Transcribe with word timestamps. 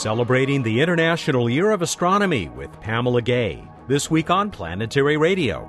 celebrating 0.00 0.62
the 0.62 0.80
International 0.80 1.50
Year 1.50 1.72
of 1.72 1.82
Astronomy 1.82 2.48
with 2.48 2.72
Pamela 2.80 3.20
Gay. 3.20 3.62
This 3.86 4.10
week 4.10 4.30
on 4.30 4.50
Planetary 4.50 5.18
Radio. 5.18 5.68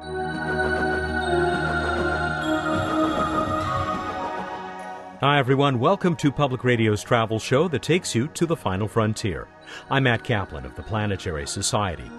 Hi, 5.20 5.38
everyone. 5.38 5.80
Welcome 5.80 6.16
to 6.16 6.32
Public 6.32 6.64
Radio's 6.64 7.04
travel 7.04 7.40
show 7.40 7.68
that 7.68 7.84
takes 7.84 8.16
you 8.16 8.30
to 8.30 8.46
the 8.46 8.56
final 8.56 8.88
frontier. 8.88 9.50
I'm 9.90 10.04
Matt 10.04 10.24
Kaplan 10.24 10.66
of 10.66 10.76
the 10.76 10.84
Planetary 10.84 11.46
Society. 11.46 12.10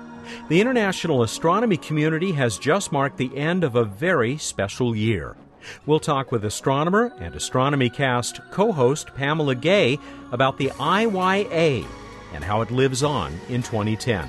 The 0.50 0.60
international 0.60 1.22
astronomy 1.22 1.78
community 1.78 2.32
has 2.32 2.58
just 2.58 2.92
marked 2.92 3.16
the 3.16 3.34
end 3.34 3.64
of 3.64 3.74
a 3.74 3.86
very 3.86 4.36
special 4.36 4.94
year. 4.94 5.34
We'll 5.86 5.98
talk 5.98 6.30
with 6.30 6.44
astronomer 6.44 7.14
and 7.20 7.34
Astronomy 7.34 7.88
Cast 7.88 8.42
co 8.50 8.70
host 8.70 9.14
Pamela 9.14 9.54
Gay 9.54 9.98
about 10.30 10.58
the 10.58 10.68
IYA 10.78 11.86
and 12.34 12.44
how 12.44 12.60
it 12.62 12.70
lives 12.70 13.02
on 13.02 13.32
in 13.48 13.62
2010. 13.62 14.28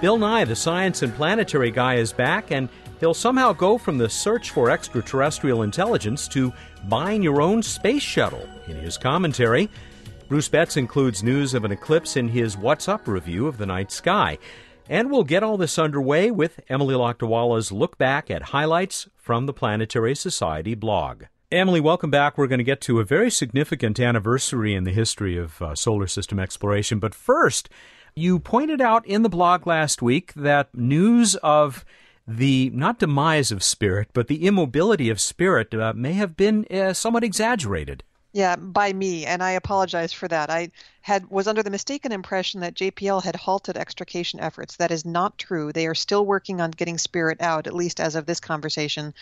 Bill 0.00 0.18
Nye, 0.18 0.44
the 0.44 0.56
science 0.56 1.02
and 1.02 1.14
planetary 1.14 1.70
guy, 1.70 1.94
is 1.94 2.12
back, 2.12 2.50
and 2.50 2.68
he'll 3.00 3.14
somehow 3.14 3.52
go 3.52 3.78
from 3.78 3.98
the 3.98 4.08
search 4.08 4.50
for 4.50 4.70
extraterrestrial 4.70 5.62
intelligence 5.62 6.28
to 6.28 6.52
buying 6.88 7.22
your 7.22 7.40
own 7.40 7.62
space 7.62 8.02
shuttle 8.02 8.48
in 8.66 8.76
his 8.76 8.98
commentary. 8.98 9.70
Bruce 10.28 10.48
Betts 10.48 10.76
includes 10.76 11.22
news 11.22 11.54
of 11.54 11.64
an 11.64 11.72
eclipse 11.72 12.16
in 12.16 12.28
his 12.28 12.56
What's 12.56 12.88
Up 12.88 13.06
review 13.06 13.46
of 13.46 13.58
the 13.58 13.66
night 13.66 13.92
sky. 13.92 14.38
And 14.88 15.10
we'll 15.10 15.24
get 15.24 15.42
all 15.42 15.56
this 15.56 15.78
underway 15.78 16.30
with 16.30 16.60
Emily 16.68 16.94
Lakdawalla's 16.94 17.72
look 17.72 17.98
back 17.98 18.30
at 18.30 18.42
highlights 18.42 19.08
from 19.16 19.46
the 19.46 19.52
Planetary 19.52 20.14
Society 20.14 20.74
blog. 20.74 21.24
Emily, 21.52 21.78
welcome 21.78 22.10
back. 22.10 22.36
We're 22.36 22.48
going 22.48 22.58
to 22.58 22.64
get 22.64 22.80
to 22.82 22.98
a 22.98 23.04
very 23.04 23.30
significant 23.30 24.00
anniversary 24.00 24.74
in 24.74 24.82
the 24.82 24.90
history 24.90 25.36
of 25.36 25.62
uh, 25.62 25.76
solar 25.76 26.08
system 26.08 26.40
exploration. 26.40 26.98
But 26.98 27.14
first, 27.14 27.68
you 28.16 28.40
pointed 28.40 28.80
out 28.80 29.06
in 29.06 29.22
the 29.22 29.28
blog 29.28 29.64
last 29.64 30.02
week 30.02 30.34
that 30.34 30.74
news 30.74 31.36
of 31.36 31.84
the 32.26 32.70
not 32.74 32.98
demise 32.98 33.52
of 33.52 33.62
spirit, 33.62 34.08
but 34.12 34.26
the 34.26 34.44
immobility 34.44 35.08
of 35.08 35.20
spirit 35.20 35.72
uh, 35.72 35.92
may 35.94 36.14
have 36.14 36.36
been 36.36 36.66
uh, 36.68 36.92
somewhat 36.92 37.22
exaggerated. 37.22 38.02
Yeah, 38.36 38.56
by 38.56 38.92
me, 38.92 39.24
and 39.24 39.42
I 39.42 39.52
apologize 39.52 40.12
for 40.12 40.28
that. 40.28 40.50
I 40.50 40.70
had 41.00 41.30
was 41.30 41.46
under 41.46 41.62
the 41.62 41.70
mistaken 41.70 42.12
impression 42.12 42.60
that 42.60 42.74
JPL 42.74 43.24
had 43.24 43.34
halted 43.34 43.78
extrication 43.78 44.40
efforts. 44.40 44.76
That 44.76 44.90
is 44.90 45.06
not 45.06 45.38
true. 45.38 45.72
They 45.72 45.86
are 45.86 45.94
still 45.94 46.26
working 46.26 46.60
on 46.60 46.70
getting 46.72 46.98
Spirit 46.98 47.40
out, 47.40 47.66
at 47.66 47.72
least 47.72 47.98
as 47.98 48.14
of 48.14 48.26
this 48.26 48.38
conversation, 48.38 49.14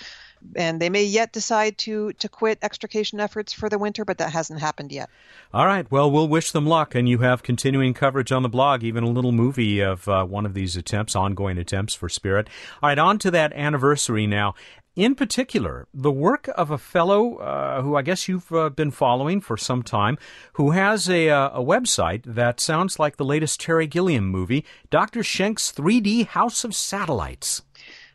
and 0.56 0.82
they 0.82 0.90
may 0.90 1.04
yet 1.04 1.32
decide 1.32 1.78
to 1.78 2.12
to 2.14 2.28
quit 2.28 2.58
extrication 2.60 3.20
efforts 3.20 3.52
for 3.52 3.68
the 3.68 3.78
winter, 3.78 4.04
but 4.04 4.18
that 4.18 4.32
hasn't 4.32 4.58
happened 4.58 4.90
yet. 4.90 5.08
All 5.52 5.66
right. 5.66 5.88
Well, 5.92 6.10
we'll 6.10 6.26
wish 6.26 6.50
them 6.50 6.66
luck, 6.66 6.96
and 6.96 7.08
you 7.08 7.18
have 7.18 7.44
continuing 7.44 7.94
coverage 7.94 8.32
on 8.32 8.42
the 8.42 8.48
blog, 8.48 8.82
even 8.82 9.04
a 9.04 9.08
little 9.08 9.30
movie 9.30 9.78
of 9.78 10.08
uh, 10.08 10.24
one 10.24 10.44
of 10.44 10.54
these 10.54 10.76
attempts, 10.76 11.14
ongoing 11.14 11.56
attempts 11.56 11.94
for 11.94 12.08
Spirit. 12.08 12.48
All 12.82 12.88
right, 12.88 12.98
on 12.98 13.20
to 13.20 13.30
that 13.30 13.52
anniversary 13.52 14.26
now 14.26 14.56
in 14.96 15.16
particular, 15.16 15.88
the 15.92 16.12
work 16.12 16.48
of 16.56 16.70
a 16.70 16.78
fellow 16.78 17.36
uh, 17.38 17.82
who 17.82 17.96
I 17.96 18.02
guess 18.02 18.28
you've 18.28 18.52
uh, 18.52 18.70
been 18.70 18.92
following 18.92 19.40
for 19.40 19.56
some 19.56 19.82
time, 19.82 20.16
who 20.52 20.70
has 20.70 21.10
a, 21.10 21.30
uh, 21.30 21.50
a 21.50 21.64
website 21.64 22.22
that 22.24 22.60
sounds 22.60 23.00
like 23.00 23.16
the 23.16 23.24
latest 23.24 23.60
Terry 23.60 23.88
Gilliam 23.88 24.26
movie, 24.26 24.64
Dr. 24.90 25.20
Schenk's 25.20 25.72
3D 25.72 26.28
House 26.28 26.62
of 26.62 26.76
Satellites. 26.76 27.62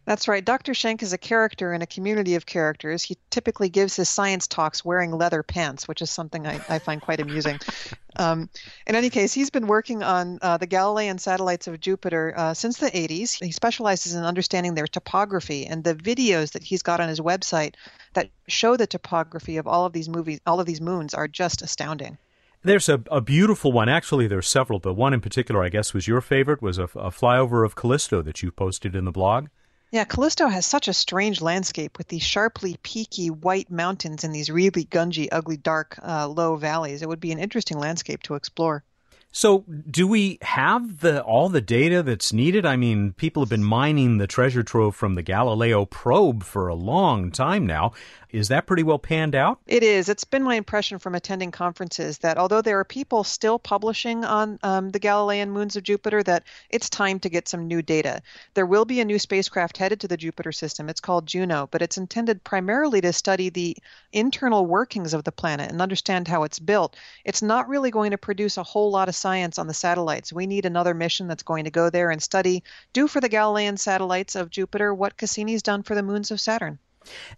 That's 0.09 0.27
right. 0.27 0.43
Dr. 0.43 0.73
Schenk 0.73 1.03
is 1.03 1.13
a 1.13 1.19
character 1.19 1.71
in 1.71 1.83
a 1.83 1.85
community 1.85 2.33
of 2.33 2.47
characters. 2.47 3.03
He 3.03 3.15
typically 3.29 3.69
gives 3.69 3.95
his 3.95 4.09
science 4.09 4.47
talks 4.47 4.83
wearing 4.83 5.11
leather 5.11 5.43
pants, 5.43 5.87
which 5.87 6.01
is 6.01 6.09
something 6.09 6.47
I, 6.47 6.59
I 6.67 6.79
find 6.79 6.99
quite 6.99 7.19
amusing. 7.19 7.59
Um, 8.15 8.49
in 8.85 8.95
any 8.95 9.11
case, 9.11 9.33
he's 9.33 9.51
been 9.51 9.67
working 9.67 10.03
on 10.03 10.39
uh, 10.41 10.57
the 10.57 10.65
Galilean 10.65 11.19
satellites 11.19 11.67
of 11.67 11.79
Jupiter 11.79 12.33
uh, 12.35 12.53
since 12.53 12.77
the 12.77 12.87
80s. 12.87 13.41
He 13.41 13.51
specializes 13.51 14.13
in 14.13 14.25
understanding 14.25 14.73
their 14.73 14.87
topography, 14.87 15.67
and 15.67 15.83
the 15.85 15.95
videos 15.95 16.51
that 16.51 16.63
he's 16.63 16.81
got 16.81 16.99
on 16.99 17.07
his 17.07 17.21
website 17.21 17.75
that 18.15 18.29
show 18.47 18.75
the 18.75 18.87
topography 18.87 19.55
of 19.55 19.67
all 19.67 19.85
of 19.85 19.93
these 19.93 20.09
movies, 20.09 20.41
all 20.45 20.59
of 20.59 20.65
these 20.65 20.81
moons, 20.81 21.13
are 21.13 21.29
just 21.29 21.61
astounding. 21.61 22.17
There's 22.63 22.89
a, 22.89 23.01
a 23.09 23.21
beautiful 23.21 23.71
one. 23.71 23.87
Actually, 23.87 24.27
there's 24.27 24.49
several, 24.49 24.79
but 24.79 24.95
one 24.95 25.13
in 25.13 25.21
particular, 25.21 25.63
I 25.63 25.69
guess, 25.69 25.93
was 25.93 26.07
your 26.07 26.19
favorite. 26.19 26.61
Was 26.61 26.77
a, 26.79 26.85
a 26.85 27.11
flyover 27.11 27.63
of 27.63 27.75
Callisto 27.75 28.21
that 28.23 28.41
you 28.43 28.51
posted 28.51 28.95
in 28.95 29.05
the 29.05 29.13
blog. 29.13 29.47
Yeah, 29.91 30.05
Callisto 30.05 30.47
has 30.47 30.67
such 30.67 30.87
a 30.87 30.93
strange 30.93 31.41
landscape 31.41 31.97
with 31.97 32.07
these 32.07 32.21
sharply 32.21 32.77
peaky 32.83 33.29
white 33.31 33.71
mountains 33.71 34.23
and 34.23 34.33
these 34.33 34.49
really 34.49 34.85
gungy, 34.85 35.27
ugly, 35.31 35.57
dark, 35.57 35.97
uh, 36.03 36.27
low 36.27 36.55
valleys. 36.57 37.01
It 37.01 37.09
would 37.09 37.19
be 37.19 37.31
an 37.31 37.39
interesting 37.39 37.79
landscape 37.79 38.21
to 38.23 38.35
explore. 38.35 38.83
So, 39.31 39.63
do 39.89 40.07
we 40.07 40.39
have 40.41 41.01
the 41.01 41.21
all 41.21 41.49
the 41.49 41.61
data 41.61 42.01
that's 42.01 42.33
needed? 42.33 42.65
I 42.65 42.75
mean, 42.75 43.13
people 43.13 43.43
have 43.43 43.49
been 43.49 43.63
mining 43.63 44.17
the 44.17 44.25
treasure 44.25 44.63
trove 44.63 44.95
from 44.95 45.13
the 45.13 45.21
Galileo 45.21 45.85
probe 45.85 46.43
for 46.43 46.67
a 46.67 46.73
long 46.73 47.29
time 47.31 47.67
now. 47.67 47.93
Is 48.31 48.49
that 48.49 48.67
pretty 48.67 48.83
well 48.83 48.99
panned 48.99 49.33
out? 49.33 49.59
It 49.65 49.81
is. 49.81 50.07
It's 50.07 50.23
been 50.23 50.43
my 50.43 50.53
impression 50.53 50.99
from 50.99 51.15
attending 51.15 51.49
conferences 51.49 52.19
that 52.19 52.37
although 52.37 52.61
there 52.61 52.79
are 52.79 52.85
people 52.85 53.23
still 53.23 53.57
publishing 53.57 54.23
on 54.23 54.59
um, 54.61 54.91
the 54.91 54.99
Galilean 54.99 55.49
moons 55.49 55.75
of 55.75 55.83
Jupiter, 55.83 56.21
that 56.23 56.43
it's 56.69 56.89
time 56.89 57.19
to 57.21 57.29
get 57.29 57.47
some 57.47 57.67
new 57.67 57.81
data. 57.81 58.21
There 58.53 58.67
will 58.67 58.85
be 58.85 58.99
a 58.99 59.05
new 59.05 59.17
spacecraft 59.17 59.77
headed 59.77 60.01
to 60.01 60.07
the 60.07 60.17
Jupiter 60.17 60.51
system. 60.51 60.89
It's 60.89 60.99
called 60.99 61.25
Juno, 61.25 61.67
but 61.71 61.81
it's 61.81 61.97
intended 61.97 62.43
primarily 62.43 63.01
to 63.01 63.13
study 63.13 63.49
the 63.49 63.75
internal 64.13 64.65
workings 64.65 65.15
of 65.15 65.23
the 65.23 65.31
planet 65.31 65.71
and 65.71 65.81
understand 65.81 66.27
how 66.27 66.43
it's 66.43 66.59
built. 66.59 66.95
It's 67.25 67.41
not 67.41 67.67
really 67.67 67.89
going 67.89 68.11
to 68.11 68.17
produce 68.17 68.57
a 68.57 68.63
whole 68.63 68.91
lot 68.91 69.09
of 69.09 69.15
science 69.19 69.59
on 69.59 69.67
the 69.67 69.73
satellites. 69.73 70.33
We 70.33 70.47
need 70.47 70.65
another 70.65 70.93
mission 70.93 71.27
that's 71.27 71.43
going 71.43 71.65
to 71.65 71.71
go 71.71 71.89
there 71.89 72.09
and 72.09 72.21
study, 72.21 72.63
do 72.93 73.07
for 73.07 73.21
the 73.21 73.29
Galilean 73.29 73.77
satellites 73.77 74.35
of 74.35 74.49
Jupiter 74.49 74.93
what 74.93 75.17
Cassini's 75.17 75.61
done 75.63 75.83
for 75.83 75.95
the 75.95 76.03
moons 76.03 76.31
of 76.31 76.41
Saturn. 76.41 76.79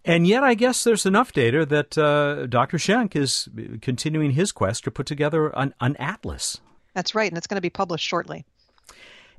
And 0.03 0.25
yet, 0.25 0.43
I 0.43 0.53
guess 0.53 0.83
there's 0.83 1.05
enough 1.05 1.31
data 1.31 1.65
that 1.65 1.97
uh, 1.97 2.47
Dr. 2.47 2.79
Schenk 2.79 3.15
is 3.15 3.47
continuing 3.81 4.31
his 4.31 4.51
quest 4.51 4.83
to 4.85 4.91
put 4.91 5.05
together 5.05 5.49
an, 5.49 5.73
an 5.79 5.95
atlas. 5.97 6.59
That's 6.93 7.15
right, 7.15 7.31
and 7.31 7.37
it's 7.37 7.47
going 7.47 7.57
to 7.57 7.61
be 7.61 7.69
published 7.69 8.05
shortly. 8.05 8.45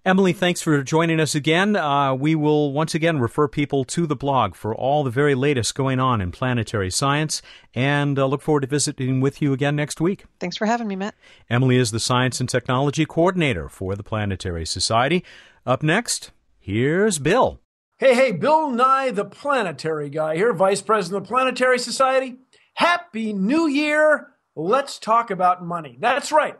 Emily, 0.04 0.32
thanks 0.32 0.60
for 0.60 0.82
joining 0.82 1.20
us 1.20 1.32
again. 1.36 1.76
Uh, 1.76 2.12
we 2.12 2.34
will 2.34 2.72
once 2.72 2.92
again 2.92 3.20
refer 3.20 3.46
people 3.46 3.84
to 3.84 4.04
the 4.04 4.16
blog 4.16 4.56
for 4.56 4.74
all 4.74 5.04
the 5.04 5.10
very 5.10 5.36
latest 5.36 5.76
going 5.76 6.00
on 6.00 6.20
in 6.20 6.32
planetary 6.32 6.90
science 6.90 7.40
and 7.72 8.18
uh, 8.18 8.26
look 8.26 8.42
forward 8.42 8.62
to 8.62 8.66
visiting 8.66 9.20
with 9.20 9.40
you 9.40 9.52
again 9.52 9.76
next 9.76 10.00
week. 10.00 10.24
Thanks 10.40 10.56
for 10.56 10.66
having 10.66 10.88
me, 10.88 10.96
Matt. 10.96 11.14
Emily 11.48 11.76
is 11.76 11.92
the 11.92 12.00
Science 12.00 12.40
and 12.40 12.48
Technology 12.48 13.06
Coordinator 13.06 13.68
for 13.68 13.94
the 13.94 14.02
Planetary 14.02 14.66
Society. 14.66 15.22
Up 15.64 15.84
next, 15.84 16.32
here's 16.58 17.20
Bill. 17.20 17.60
Hey, 17.98 18.16
hey, 18.16 18.32
Bill 18.32 18.70
Nye, 18.70 19.12
the 19.12 19.24
planetary 19.24 20.10
guy 20.10 20.34
here, 20.34 20.52
Vice 20.52 20.82
President 20.82 21.22
of 21.22 21.28
the 21.28 21.32
Planetary 21.32 21.78
Society. 21.78 22.38
Happy 22.74 23.32
New 23.32 23.68
Year! 23.68 24.32
Let's 24.56 24.98
talk 24.98 25.30
about 25.30 25.64
money. 25.64 25.96
That's 26.00 26.32
right. 26.32 26.58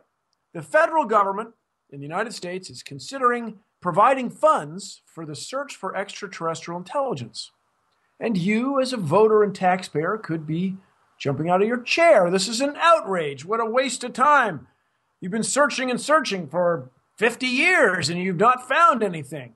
The 0.53 0.61
federal 0.61 1.03
government 1.03 1.55
in 1.93 1.99
the 1.99 2.07
United 2.07 2.33
States 2.33 2.71
is 2.71 2.81
considering 2.81 3.59
providing 3.79 4.29
funds 4.29 5.03
for 5.05 5.25
the 5.25 5.35
search 5.35 5.75
for 5.75 5.95
extraterrestrial 5.95 6.79
intelligence. 6.79 7.51
And 8.19 8.35
you, 8.35 8.81
as 8.81 8.93
a 8.93 8.97
voter 8.97 9.43
and 9.43 9.53
taxpayer, 9.53 10.17
could 10.17 10.47
be 10.47 10.77
jumping 11.19 11.49
out 11.49 11.61
of 11.61 11.67
your 11.67 11.81
chair. 11.81 12.31
This 12.31 12.47
is 12.47 12.61
an 12.61 12.75
outrage. 12.77 13.45
What 13.45 13.59
a 13.59 13.65
waste 13.65 14.03
of 14.03 14.13
time. 14.13 14.67
You've 15.21 15.31
been 15.31 15.43
searching 15.43 15.91
and 15.91 16.01
searching 16.01 16.47
for 16.47 16.89
50 17.17 17.45
years 17.45 18.09
and 18.09 18.19
you've 18.19 18.37
not 18.37 18.67
found 18.67 19.03
anything. 19.03 19.53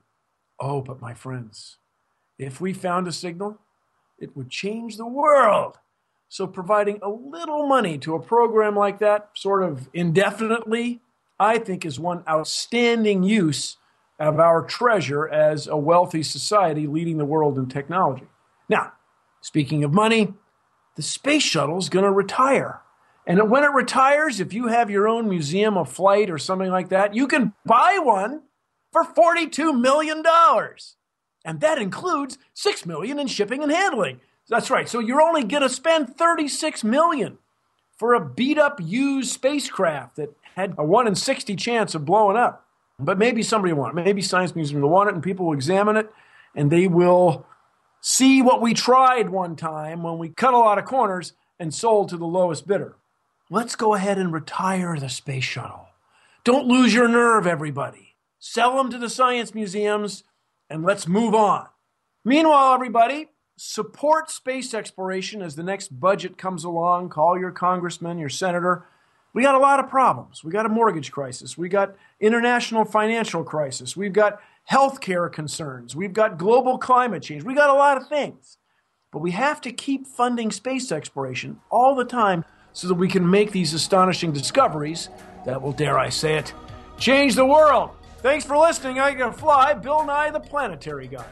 Oh, 0.60 0.80
but 0.80 1.00
my 1.00 1.14
friends, 1.14 1.78
if 2.38 2.60
we 2.60 2.72
found 2.72 3.08
a 3.08 3.12
signal, 3.12 3.58
it 4.18 4.36
would 4.36 4.48
change 4.48 4.96
the 4.96 5.06
world. 5.06 5.78
So, 6.28 6.46
providing 6.46 6.98
a 7.02 7.08
little 7.08 7.66
money 7.66 7.96
to 7.98 8.14
a 8.14 8.20
program 8.20 8.76
like 8.76 8.98
that, 8.98 9.30
sort 9.34 9.62
of 9.62 9.88
indefinitely, 9.94 11.00
I 11.38 11.58
think 11.58 11.84
is 11.84 12.00
one 12.00 12.24
outstanding 12.28 13.22
use 13.22 13.76
of 14.18 14.40
our 14.40 14.62
treasure 14.62 15.28
as 15.28 15.66
a 15.66 15.76
wealthy 15.76 16.22
society 16.22 16.86
leading 16.86 17.18
the 17.18 17.24
world 17.24 17.58
in 17.58 17.68
technology. 17.68 18.26
Now, 18.68 18.92
speaking 19.40 19.84
of 19.84 19.92
money, 19.92 20.34
the 20.96 21.02
space 21.02 21.44
shuttle 21.44 21.78
is 21.78 21.88
going 21.88 22.04
to 22.04 22.10
retire. 22.10 22.80
And 23.26 23.50
when 23.50 23.62
it 23.62 23.72
retires, 23.72 24.40
if 24.40 24.52
you 24.52 24.68
have 24.68 24.90
your 24.90 25.06
own 25.06 25.28
museum 25.28 25.76
of 25.76 25.92
flight 25.92 26.30
or 26.30 26.38
something 26.38 26.70
like 26.70 26.88
that, 26.88 27.14
you 27.14 27.28
can 27.28 27.52
buy 27.64 27.98
one 28.00 28.42
for 28.90 29.04
$42 29.04 29.78
million. 29.78 30.24
And 31.44 31.60
that 31.60 31.78
includes 31.78 32.38
6 32.54 32.86
million 32.86 33.18
in 33.18 33.26
shipping 33.26 33.62
and 33.62 33.70
handling. 33.70 34.20
That's 34.48 34.70
right. 34.70 34.88
So 34.88 34.98
you're 34.98 35.20
only 35.20 35.44
going 35.44 35.62
to 35.62 35.68
spend 35.68 36.16
36 36.16 36.82
million 36.82 37.38
for 37.98 38.14
a 38.14 38.24
beat 38.24 38.58
up 38.58 38.80
used 38.82 39.30
spacecraft 39.30 40.16
that 40.16 40.37
had 40.58 40.74
a 40.76 40.84
1 40.84 41.06
in 41.06 41.14
60 41.14 41.54
chance 41.56 41.94
of 41.94 42.04
blowing 42.04 42.36
up. 42.36 42.66
But 42.98 43.16
maybe 43.16 43.42
somebody 43.42 43.72
will 43.72 43.82
want 43.82 43.98
it. 43.98 44.04
Maybe 44.04 44.20
Science 44.20 44.56
Museum 44.56 44.82
will 44.82 44.88
want 44.90 45.08
it 45.08 45.14
and 45.14 45.22
people 45.22 45.46
will 45.46 45.54
examine 45.54 45.96
it 45.96 46.10
and 46.54 46.70
they 46.70 46.88
will 46.88 47.46
see 48.00 48.42
what 48.42 48.60
we 48.60 48.74
tried 48.74 49.30
one 49.30 49.54
time 49.54 50.02
when 50.02 50.18
we 50.18 50.28
cut 50.28 50.54
a 50.54 50.58
lot 50.58 50.78
of 50.78 50.84
corners 50.84 51.32
and 51.60 51.72
sold 51.72 52.08
to 52.08 52.16
the 52.16 52.26
lowest 52.26 52.66
bidder. 52.66 52.96
Let's 53.50 53.76
go 53.76 53.94
ahead 53.94 54.18
and 54.18 54.32
retire 54.32 54.96
the 54.98 55.08
space 55.08 55.44
shuttle 55.44 55.86
Don't 56.44 56.66
lose 56.66 56.92
your 56.92 57.08
nerve, 57.08 57.46
everybody. 57.46 58.16
Sell 58.40 58.76
them 58.76 58.90
to 58.90 58.98
the 58.98 59.08
science 59.08 59.54
museums 59.54 60.24
and 60.68 60.84
let's 60.84 61.06
move 61.06 61.34
on. 61.34 61.66
Meanwhile, 62.24 62.74
everybody, 62.74 63.28
support 63.56 64.30
space 64.30 64.74
exploration 64.74 65.40
as 65.40 65.56
the 65.56 65.62
next 65.62 65.88
budget 66.00 66.36
comes 66.36 66.64
along. 66.64 67.10
Call 67.10 67.38
your 67.38 67.52
congressman, 67.52 68.18
your 68.18 68.28
senator. 68.28 68.86
We 69.34 69.42
got 69.42 69.54
a 69.54 69.58
lot 69.58 69.78
of 69.80 69.88
problems. 69.88 70.42
We 70.42 70.50
got 70.50 70.66
a 70.66 70.68
mortgage 70.68 71.12
crisis. 71.12 71.56
We 71.58 71.68
got 71.68 71.94
international 72.20 72.84
financial 72.84 73.44
crisis. 73.44 73.96
We've 73.96 74.12
got 74.12 74.40
healthcare 74.70 75.30
concerns. 75.32 75.94
We've 75.94 76.12
got 76.12 76.38
global 76.38 76.78
climate 76.78 77.22
change. 77.22 77.44
We 77.44 77.54
got 77.54 77.70
a 77.70 77.74
lot 77.74 77.96
of 77.96 78.08
things. 78.08 78.58
But 79.10 79.20
we 79.20 79.30
have 79.32 79.60
to 79.62 79.72
keep 79.72 80.06
funding 80.06 80.50
space 80.50 80.92
exploration 80.92 81.60
all 81.70 81.94
the 81.94 82.04
time 82.04 82.44
so 82.72 82.88
that 82.88 82.94
we 82.94 83.08
can 83.08 83.28
make 83.28 83.52
these 83.52 83.74
astonishing 83.74 84.32
discoveries 84.32 85.08
that 85.44 85.60
will, 85.60 85.72
dare 85.72 85.98
I 85.98 86.10
say 86.10 86.36
it, 86.36 86.52
change 86.98 87.34
the 87.34 87.46
world. 87.46 87.90
Thanks 88.18 88.44
for 88.44 88.56
listening. 88.58 88.98
I 88.98 89.14
can 89.14 89.32
fly. 89.32 89.74
Bill 89.74 90.04
Nye, 90.04 90.30
the 90.30 90.40
planetary 90.40 91.08
guy. 91.08 91.24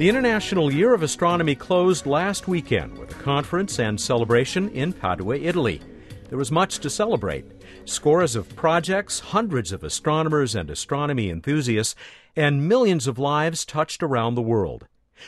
The 0.00 0.08
International 0.08 0.72
Year 0.72 0.94
of 0.94 1.02
Astronomy 1.02 1.54
closed 1.54 2.06
last 2.06 2.48
weekend 2.48 2.96
with 2.96 3.10
a 3.10 3.22
conference 3.22 3.78
and 3.78 4.00
celebration 4.00 4.70
in 4.70 4.94
Padua, 4.94 5.36
Italy. 5.36 5.82
There 6.30 6.38
was 6.38 6.50
much 6.50 6.78
to 6.78 6.88
celebrate 6.88 7.44
scores 7.84 8.34
of 8.34 8.56
projects, 8.56 9.20
hundreds 9.20 9.72
of 9.72 9.84
astronomers 9.84 10.54
and 10.54 10.70
astronomy 10.70 11.28
enthusiasts, 11.28 11.94
and 12.34 12.66
millions 12.66 13.06
of 13.06 13.18
lives 13.18 13.66
touched 13.66 14.02
around 14.02 14.36
the 14.36 14.40
world. 14.40 14.86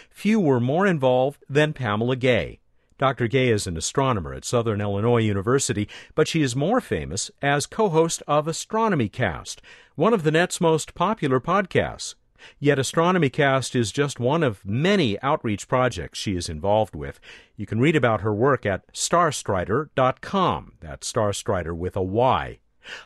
Few 0.08 0.40
were 0.40 0.58
more 0.58 0.86
involved 0.86 1.44
than 1.50 1.74
Pamela 1.74 2.16
Gay. 2.16 2.58
Dr. 2.96 3.28
Gay 3.28 3.50
is 3.50 3.66
an 3.66 3.76
astronomer 3.76 4.32
at 4.32 4.46
Southern 4.46 4.80
Illinois 4.80 5.20
University, 5.20 5.86
but 6.14 6.26
she 6.26 6.40
is 6.40 6.56
more 6.56 6.80
famous 6.80 7.30
as 7.42 7.66
co 7.66 7.90
host 7.90 8.22
of 8.26 8.48
Astronomy 8.48 9.10
Cast, 9.10 9.60
one 9.96 10.14
of 10.14 10.22
the 10.22 10.30
net's 10.30 10.62
most 10.62 10.94
popular 10.94 11.40
podcasts. 11.40 12.14
Yet 12.58 12.78
Astronomy 12.78 13.30
Cast 13.30 13.74
is 13.74 13.92
just 13.92 14.20
one 14.20 14.42
of 14.42 14.64
many 14.64 15.20
outreach 15.22 15.68
projects 15.68 16.18
she 16.18 16.36
is 16.36 16.48
involved 16.48 16.94
with. 16.94 17.20
You 17.56 17.66
can 17.66 17.80
read 17.80 17.96
about 17.96 18.20
her 18.22 18.34
work 18.34 18.64
at 18.66 18.92
starstryder.com. 18.92 20.72
That's 20.80 21.12
Starstryder 21.12 21.76
with 21.76 21.96
a 21.96 22.02
Y. 22.02 22.58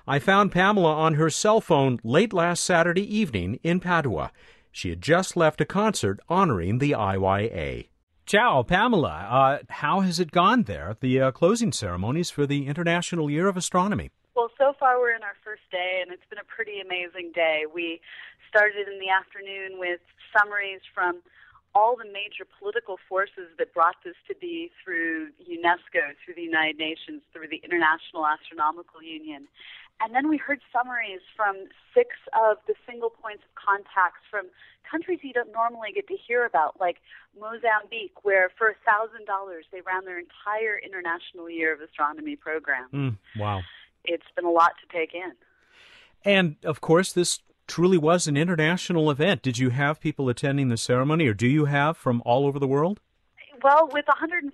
I 0.07 0.19
found 0.19 0.53
Pamela 0.53 0.95
on 0.95 1.15
her 1.15 1.31
cell 1.31 1.61
phone 1.61 1.99
late 2.03 2.33
last 2.33 2.65
Saturday 2.65 3.15
evening 3.15 3.61
in 3.63 3.81
Padua. 3.81 4.33
She 4.73 4.91
had 4.91 5.03
just 5.03 5.37
left 5.37 5.61
a 5.61 5.65
concert 5.65 6.21
honoring 6.29 6.79
the 6.79 6.93
IYA. 6.93 7.89
Ciao, 8.27 8.63
Pamela. 8.63 9.27
Uh, 9.31 9.59
how 9.69 10.01
has 10.01 10.19
it 10.19 10.33
gone 10.33 10.65
there 10.65 10.97
the 11.01 11.21
uh, 11.21 11.31
closing 11.31 11.73
ceremonies 11.73 12.29
for 12.29 12.45
the 12.45 12.67
International 12.67 13.31
Year 13.31 13.49
of 13.49 13.57
Astronomy? 13.57 14.11
Well, 14.35 14.51
so 14.59 14.75
far 14.79 14.99
we're 14.99 15.15
in 15.15 15.23
our 15.23 15.37
first 15.43 15.63
day, 15.71 16.01
and 16.03 16.13
it's 16.13 16.27
been 16.29 16.39
a 16.39 16.45
pretty 16.45 16.81
amazing 16.81 17.33
day. 17.35 17.63
We 17.73 18.01
started 18.57 18.89
in 18.89 18.99
the 18.99 19.13
afternoon 19.13 19.79
with 19.79 20.01
summaries 20.33 20.81
from 20.95 21.21
all 21.75 21.95
the 21.95 22.09
major 22.09 22.49
political 22.59 22.97
forces 23.07 23.53
that 23.59 23.75
brought 23.75 23.97
this 24.03 24.17
to 24.27 24.35
be 24.41 24.73
through 24.81 25.29
UNESCO, 25.45 26.17
through 26.25 26.33
the 26.35 26.49
United 26.49 26.79
Nations, 26.79 27.21
through 27.35 27.49
the 27.49 27.61
International 27.61 28.25
Astronomical 28.25 29.03
Union. 29.03 29.47
And 30.01 30.15
then 30.15 30.31
we 30.31 30.39
heard 30.39 30.61
summaries 30.73 31.21
from 31.37 31.69
six 31.93 32.17
of 32.33 32.57
the 32.67 32.73
single 32.89 33.11
points 33.11 33.45
of 33.45 33.53
contacts 33.61 34.25
from 34.31 34.47
countries 34.91 35.21
you 35.21 35.35
don't 35.35 35.53
normally 35.53 35.93
get 35.93 36.09
to 36.09 36.17
hear 36.17 36.47
about, 36.47 36.81
like 36.81 36.97
Mozambique, 37.39 38.25
where 38.25 38.51
for 38.57 38.69
a 38.73 38.79
thousand 38.89 39.27
dollars 39.27 39.67
they 39.71 39.83
ran 39.83 40.07
their 40.07 40.19
entire 40.19 40.81
International 40.81 41.51
Year 41.51 41.75
of 41.75 41.81
Astronomy 41.83 42.37
program. 42.37 42.89
Mm, 42.93 43.17
wow. 43.37 43.61
It's 44.05 44.31
been 44.35 44.47
a 44.47 44.51
lot 44.51 44.73
to 44.81 44.97
take 44.97 45.13
in. 45.13 45.33
And 46.25 46.57
of 46.65 46.81
course, 46.81 47.13
this 47.13 47.41
truly 47.67 47.99
was 47.99 48.27
an 48.27 48.37
international 48.37 49.11
event. 49.11 49.43
Did 49.43 49.59
you 49.59 49.71
have 49.71 50.01
people 50.01 50.29
attending 50.29 50.69
the 50.69 50.77
ceremony, 50.77 51.27
or 51.27 51.35
do 51.35 51.47
you 51.47 51.67
have 51.67 51.97
from 51.97 52.23
all 52.25 52.47
over 52.47 52.59
the 52.59 52.67
world? 52.67 53.01
Well, 53.63 53.89
with 53.91 54.07
148 54.07 54.53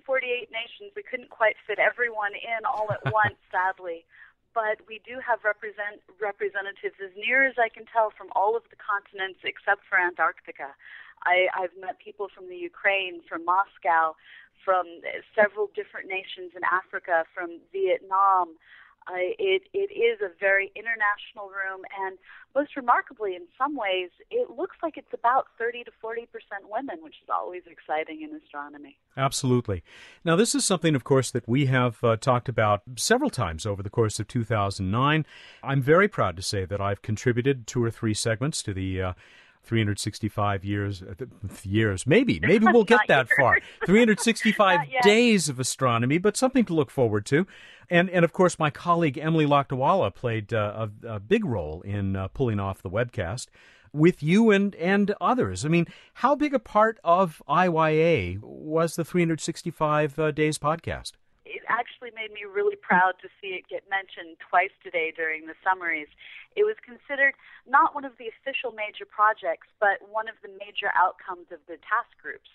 nations, 0.51 0.91
we 0.95 1.03
couldn't 1.03 1.29
quite 1.29 1.55
fit 1.67 1.77
everyone 1.79 2.33
in 2.33 2.65
all 2.65 2.89
at 2.91 3.03
once, 3.13 3.37
sadly. 3.51 4.05
But 4.53 4.85
we 4.87 5.01
do 5.05 5.17
have 5.17 5.43
represent 5.43 6.01
representatives, 6.21 6.95
as 7.03 7.09
near 7.17 7.43
as 7.43 7.55
I 7.57 7.69
can 7.69 7.85
tell, 7.89 8.13
from 8.15 8.29
all 8.35 8.55
of 8.55 8.63
the 8.69 8.77
continents 8.77 9.41
except 9.43 9.81
for 9.89 9.97
Antarctica. 9.97 10.77
I, 11.25 11.47
I've 11.57 11.73
met 11.79 11.97
people 11.99 12.29
from 12.29 12.49
the 12.49 12.55
Ukraine, 12.55 13.21
from 13.27 13.45
Moscow, 13.45 14.15
from 14.63 14.85
several 15.35 15.69
different 15.75 16.07
nations 16.07 16.53
in 16.55 16.61
Africa, 16.63 17.25
from 17.33 17.59
Vietnam, 17.71 18.55
uh, 19.07 19.13
it 19.39 19.63
it 19.73 19.91
is 19.91 20.19
a 20.21 20.29
very 20.39 20.71
international 20.75 21.49
room, 21.49 21.83
and 21.99 22.17
most 22.55 22.75
remarkably, 22.75 23.35
in 23.35 23.43
some 23.57 23.75
ways, 23.75 24.09
it 24.29 24.49
looks 24.49 24.77
like 24.81 24.97
it's 24.97 25.13
about 25.13 25.47
thirty 25.57 25.83
to 25.83 25.91
forty 26.01 26.25
percent 26.25 26.69
women, 26.69 26.97
which 27.01 27.15
is 27.23 27.29
always 27.33 27.63
exciting 27.69 28.21
in 28.21 28.35
astronomy. 28.35 28.97
Absolutely. 29.17 29.83
Now, 30.23 30.35
this 30.35 30.55
is 30.55 30.65
something, 30.65 30.95
of 30.95 31.03
course, 31.03 31.31
that 31.31 31.47
we 31.47 31.65
have 31.67 32.03
uh, 32.03 32.15
talked 32.17 32.49
about 32.49 32.81
several 32.95 33.29
times 33.29 33.65
over 33.65 33.83
the 33.83 33.89
course 33.89 34.19
of 34.19 34.27
2009. 34.27 35.25
I'm 35.63 35.81
very 35.81 36.07
proud 36.07 36.35
to 36.37 36.41
say 36.41 36.65
that 36.65 36.81
I've 36.81 37.01
contributed 37.01 37.67
two 37.67 37.83
or 37.83 37.91
three 37.91 38.13
segments 38.13 38.63
to 38.63 38.73
the. 38.73 39.01
Uh, 39.01 39.13
365 39.63 40.65
years 40.65 41.01
uh, 41.01 41.25
years. 41.63 42.05
Maybe 42.05 42.39
maybe 42.41 42.65
we'll 42.65 42.83
get 42.83 43.01
that 43.07 43.27
far. 43.39 43.57
365 43.85 44.79
days 45.03 45.49
of 45.49 45.59
astronomy 45.59 46.17
but 46.17 46.37
something 46.37 46.65
to 46.65 46.73
look 46.73 46.91
forward 46.91 47.25
to. 47.27 47.47
And 47.89 48.09
and 48.09 48.23
of 48.25 48.33
course 48.33 48.59
my 48.59 48.69
colleague 48.69 49.17
Emily 49.17 49.45
Lakdawalla 49.45 50.13
played 50.13 50.53
uh, 50.53 50.87
a, 51.03 51.07
a, 51.15 51.19
big 51.19 51.45
role 51.45 51.81
in 51.81 52.15
uh, 52.15 52.27
pulling 52.29 52.59
off 52.59 52.81
the 52.81 52.89
webcast 52.89 53.47
with 53.91 54.21
you 54.23 54.51
and 54.51 54.75
and 54.75 55.13
others. 55.21 55.65
I 55.65 55.69
mean 55.69 55.87
how 56.15 56.35
big 56.35 56.53
a 56.53 56.59
part 56.59 56.99
of 57.03 57.41
IYA 57.47 58.39
was 58.41 58.95
the 58.95 59.05
365 59.05 60.19
uh, 60.19 60.31
days 60.31 60.57
podcast 60.57 61.13
it 61.45 61.63
actually 61.67 62.11
made 62.15 62.31
me 62.31 62.47
really 62.47 62.75
proud 62.75 63.19
to 63.21 63.27
see 63.39 63.59
it 63.59 63.67
get 63.67 63.83
mentioned 63.91 64.39
twice 64.39 64.71
today 64.83 65.11
during 65.11 65.45
the 65.45 65.55
summaries. 65.59 66.07
It 66.55 66.63
was 66.63 66.79
considered 66.79 67.35
not 67.67 67.93
one 67.93 68.05
of 68.07 68.15
the 68.17 68.31
official 68.31 68.71
major 68.71 69.03
projects, 69.03 69.67
but 69.79 69.99
one 70.07 70.31
of 70.31 70.39
the 70.39 70.51
major 70.55 70.91
outcomes 70.95 71.51
of 71.51 71.59
the 71.67 71.75
task 71.83 72.15
groups. 72.21 72.49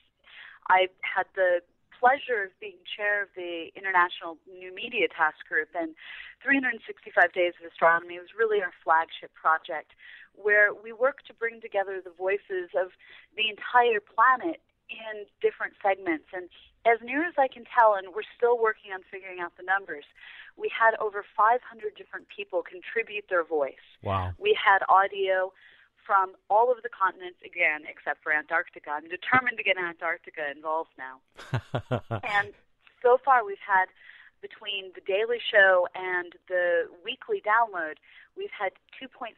I 0.68 0.88
had 1.04 1.28
the 1.36 1.60
pleasure 1.98 2.46
of 2.46 2.54
being 2.62 2.78
chair 2.86 3.26
of 3.26 3.28
the 3.34 3.74
International 3.74 4.38
New 4.46 4.72
Media 4.72 5.10
Task 5.10 5.42
Group, 5.50 5.68
and 5.74 5.92
365 6.40 7.32
Days 7.34 7.58
of 7.58 7.66
Astronomy 7.66 8.22
was 8.22 8.38
really 8.38 8.62
our 8.62 8.72
flagship 8.86 9.34
project, 9.34 9.92
where 10.38 10.70
we 10.70 10.94
work 10.94 11.26
to 11.26 11.34
bring 11.34 11.60
together 11.60 11.98
the 11.98 12.14
voices 12.14 12.70
of 12.78 12.94
the 13.34 13.50
entire 13.50 13.98
planet 13.98 14.62
in 14.90 15.26
different 15.40 15.75
segments. 15.83 16.26
And 16.33 16.49
as 16.85 16.99
near 17.04 17.25
as 17.25 17.35
I 17.38 17.49
can 17.49 17.64
tell, 17.68 17.95
and 17.95 18.14
we're 18.14 18.28
still 18.37 18.59
working 18.59 18.92
on 18.92 19.00
figuring 19.11 19.40
out 19.40 19.52
the 19.57 19.64
numbers, 19.64 20.04
we 20.57 20.71
had 20.73 20.99
over 20.99 21.25
500 21.37 21.61
different 21.97 22.26
people 22.28 22.62
contribute 22.62 23.26
their 23.28 23.45
voice. 23.45 23.87
Wow. 24.02 24.33
We 24.38 24.57
had 24.59 24.83
audio 24.88 25.52
from 26.04 26.33
all 26.49 26.73
of 26.73 26.83
the 26.83 26.88
continents 26.88 27.38
again, 27.45 27.85
except 27.85 28.23
for 28.23 28.33
Antarctica. 28.33 28.90
I'm 28.90 29.09
determined 29.09 29.59
to 29.59 29.62
get 29.62 29.76
Antarctica 29.76 30.50
involved 30.50 30.90
now. 30.97 31.21
and 32.25 32.57
so 33.02 33.21
far, 33.23 33.45
we've 33.45 33.61
had 33.61 33.87
between 34.40 34.92
the 34.95 35.02
daily 35.02 35.38
show 35.38 35.88
and 35.95 36.33
the 36.49 36.88
weekly 37.04 37.42
download, 37.45 37.95
we've 38.37 38.54
had 38.57 38.73
2.6 38.97 39.35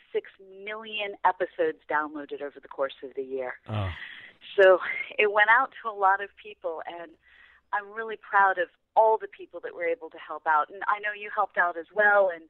million 0.65 1.15
episodes 1.25 1.79
downloaded 1.91 2.43
over 2.43 2.61
the 2.61 2.69
course 2.69 2.95
of 3.03 3.11
the 3.17 3.23
year. 3.23 3.55
Oh. 3.69 3.91
So 4.57 4.79
it 5.19 5.33
went 5.33 5.49
out 5.51 5.73
to 5.83 5.89
a 5.89 5.95
lot 5.95 6.23
of 6.23 6.31
people, 6.37 6.83
and 6.87 7.13
I'm 7.73 7.91
really 7.93 8.17
proud 8.17 8.59
of 8.59 8.69
all 8.97 9.19
the 9.19 9.29
people 9.29 9.61
that 9.63 9.75
were 9.75 9.87
able 9.87 10.11
to 10.11 10.19
help 10.19 10.43
out. 10.47 10.69
And 10.71 10.83
I 10.89 10.99
know 11.01 11.13
you 11.15 11.31
helped 11.35 11.57
out 11.57 11.77
as 11.77 11.87
well, 11.95 12.31
and 12.35 12.45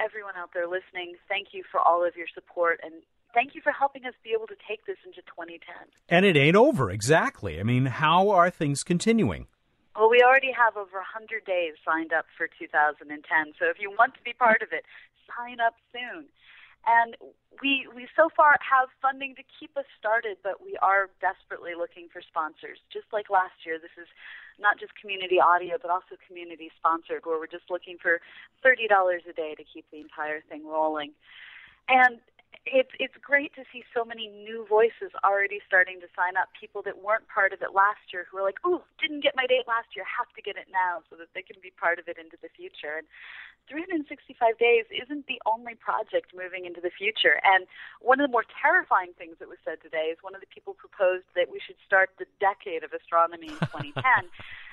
everyone 0.00 0.34
out 0.36 0.50
there 0.54 0.66
listening, 0.66 1.16
thank 1.28 1.48
you 1.52 1.62
for 1.70 1.80
all 1.80 2.04
of 2.04 2.16
your 2.16 2.26
support 2.34 2.80
and 2.82 3.02
thank 3.34 3.54
you 3.54 3.60
for 3.60 3.72
helping 3.72 4.04
us 4.06 4.14
be 4.24 4.30
able 4.32 4.46
to 4.46 4.56
take 4.68 4.86
this 4.86 4.96
into 5.04 5.20
2010. 5.22 5.60
And 6.08 6.24
it 6.24 6.36
ain't 6.36 6.56
over, 6.56 6.90
exactly. 6.90 7.60
I 7.60 7.62
mean, 7.62 7.86
how 7.86 8.30
are 8.30 8.50
things 8.50 8.82
continuing? 8.82 9.46
Well, 9.94 10.10
we 10.10 10.22
already 10.22 10.52
have 10.52 10.76
over 10.76 10.96
100 11.00 11.44
days 11.44 11.74
signed 11.84 12.12
up 12.12 12.26
for 12.36 12.48
2010. 12.48 13.52
So 13.58 13.68
if 13.68 13.76
you 13.80 13.90
want 13.90 14.14
to 14.14 14.22
be 14.24 14.32
part 14.32 14.62
of 14.62 14.68
it, 14.72 14.84
sign 15.28 15.60
up 15.60 15.74
soon. 15.92 16.26
And 16.86 17.16
we 17.62 17.88
we 17.94 18.06
so 18.14 18.28
far 18.36 18.54
have 18.62 18.88
funding 19.02 19.34
to 19.34 19.42
keep 19.58 19.76
us 19.76 19.86
started, 19.98 20.38
but 20.42 20.62
we 20.62 20.76
are 20.82 21.10
desperately 21.20 21.74
looking 21.74 22.08
for 22.12 22.22
sponsors. 22.22 22.78
Just 22.92 23.06
like 23.12 23.28
last 23.30 23.66
year, 23.66 23.78
this 23.78 23.94
is 23.98 24.06
not 24.58 24.78
just 24.78 24.94
community 24.94 25.40
audio, 25.40 25.76
but 25.80 25.90
also 25.90 26.14
community 26.26 26.70
sponsored, 26.78 27.26
where 27.26 27.38
we're 27.38 27.50
just 27.50 27.70
looking 27.70 27.98
for 27.98 28.20
thirty 28.62 28.86
dollars 28.86 29.22
a 29.28 29.32
day 29.32 29.54
to 29.56 29.64
keep 29.64 29.84
the 29.90 29.98
entire 29.98 30.40
thing 30.48 30.66
rolling. 30.66 31.12
And 31.88 32.18
it's 32.64 32.90
it's 32.98 33.14
great 33.20 33.52
to 33.54 33.62
see 33.72 33.84
so 33.92 34.04
many 34.04 34.28
new 34.28 34.64
voices 34.66 35.12
already 35.22 35.60
starting 35.66 36.00
to 36.00 36.08
sign 36.16 36.36
up. 36.36 36.48
People 36.56 36.80
that 36.82 37.02
weren't 37.02 37.28
part 37.28 37.52
of 37.52 37.60
it 37.60 37.76
last 37.76 38.12
year 38.12 38.26
who 38.30 38.38
are 38.38 38.46
like, 38.46 38.58
"Oh, 38.64 38.82
didn't 39.00 39.20
get 39.20 39.36
my 39.36 39.46
date 39.46 39.68
last 39.68 39.92
year, 39.94 40.04
have 40.06 40.32
to 40.34 40.42
get 40.42 40.56
it 40.56 40.68
now," 40.72 41.02
so 41.10 41.16
that 41.16 41.28
they 41.34 41.42
can 41.42 41.60
be 41.60 41.70
part 41.70 41.98
of 41.98 42.08
it 42.08 42.16
into 42.16 42.38
the 42.40 42.48
future. 42.48 42.96
And 42.96 43.06
365 43.68 44.58
days 44.58 44.86
isn't 44.90 45.26
the 45.26 45.42
only 45.44 45.74
project 45.74 46.32
moving 46.34 46.64
into 46.64 46.80
the 46.80 46.90
future. 46.90 47.42
And 47.42 47.66
one 48.00 48.20
of 48.20 48.26
the 48.26 48.32
more 48.32 48.46
terrifying 48.62 49.12
things 49.18 49.36
that 49.38 49.48
was 49.50 49.58
said 49.64 49.82
today 49.82 50.14
is 50.14 50.22
one 50.22 50.34
of 50.34 50.40
the 50.40 50.50
people 50.50 50.74
proposed 50.74 51.26
that 51.34 51.50
we 51.50 51.58
should 51.58 51.76
start 51.84 52.10
the 52.18 52.26
decade 52.38 52.84
of 52.86 52.94
astronomy 52.94 53.50
in 53.50 53.60
2010, 53.74 54.00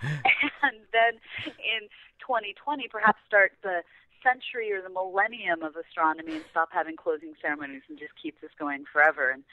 and 0.62 0.78
then 0.94 1.18
in 1.58 1.90
2020 2.22 2.88
perhaps 2.88 3.20
start 3.28 3.54
the 3.62 3.84
century 4.24 4.72
or 4.72 4.82
the 4.82 4.90
millennium 4.90 5.62
of 5.62 5.76
astronomy 5.76 6.36
and 6.36 6.46
stop 6.50 6.70
having 6.72 6.96
closing 6.96 7.34
ceremonies 7.42 7.84
and 7.90 8.00
just 8.00 8.14
keep 8.22 8.40
this 8.42 8.52
going 8.58 8.86
forever. 8.92 9.30
And 9.30 9.44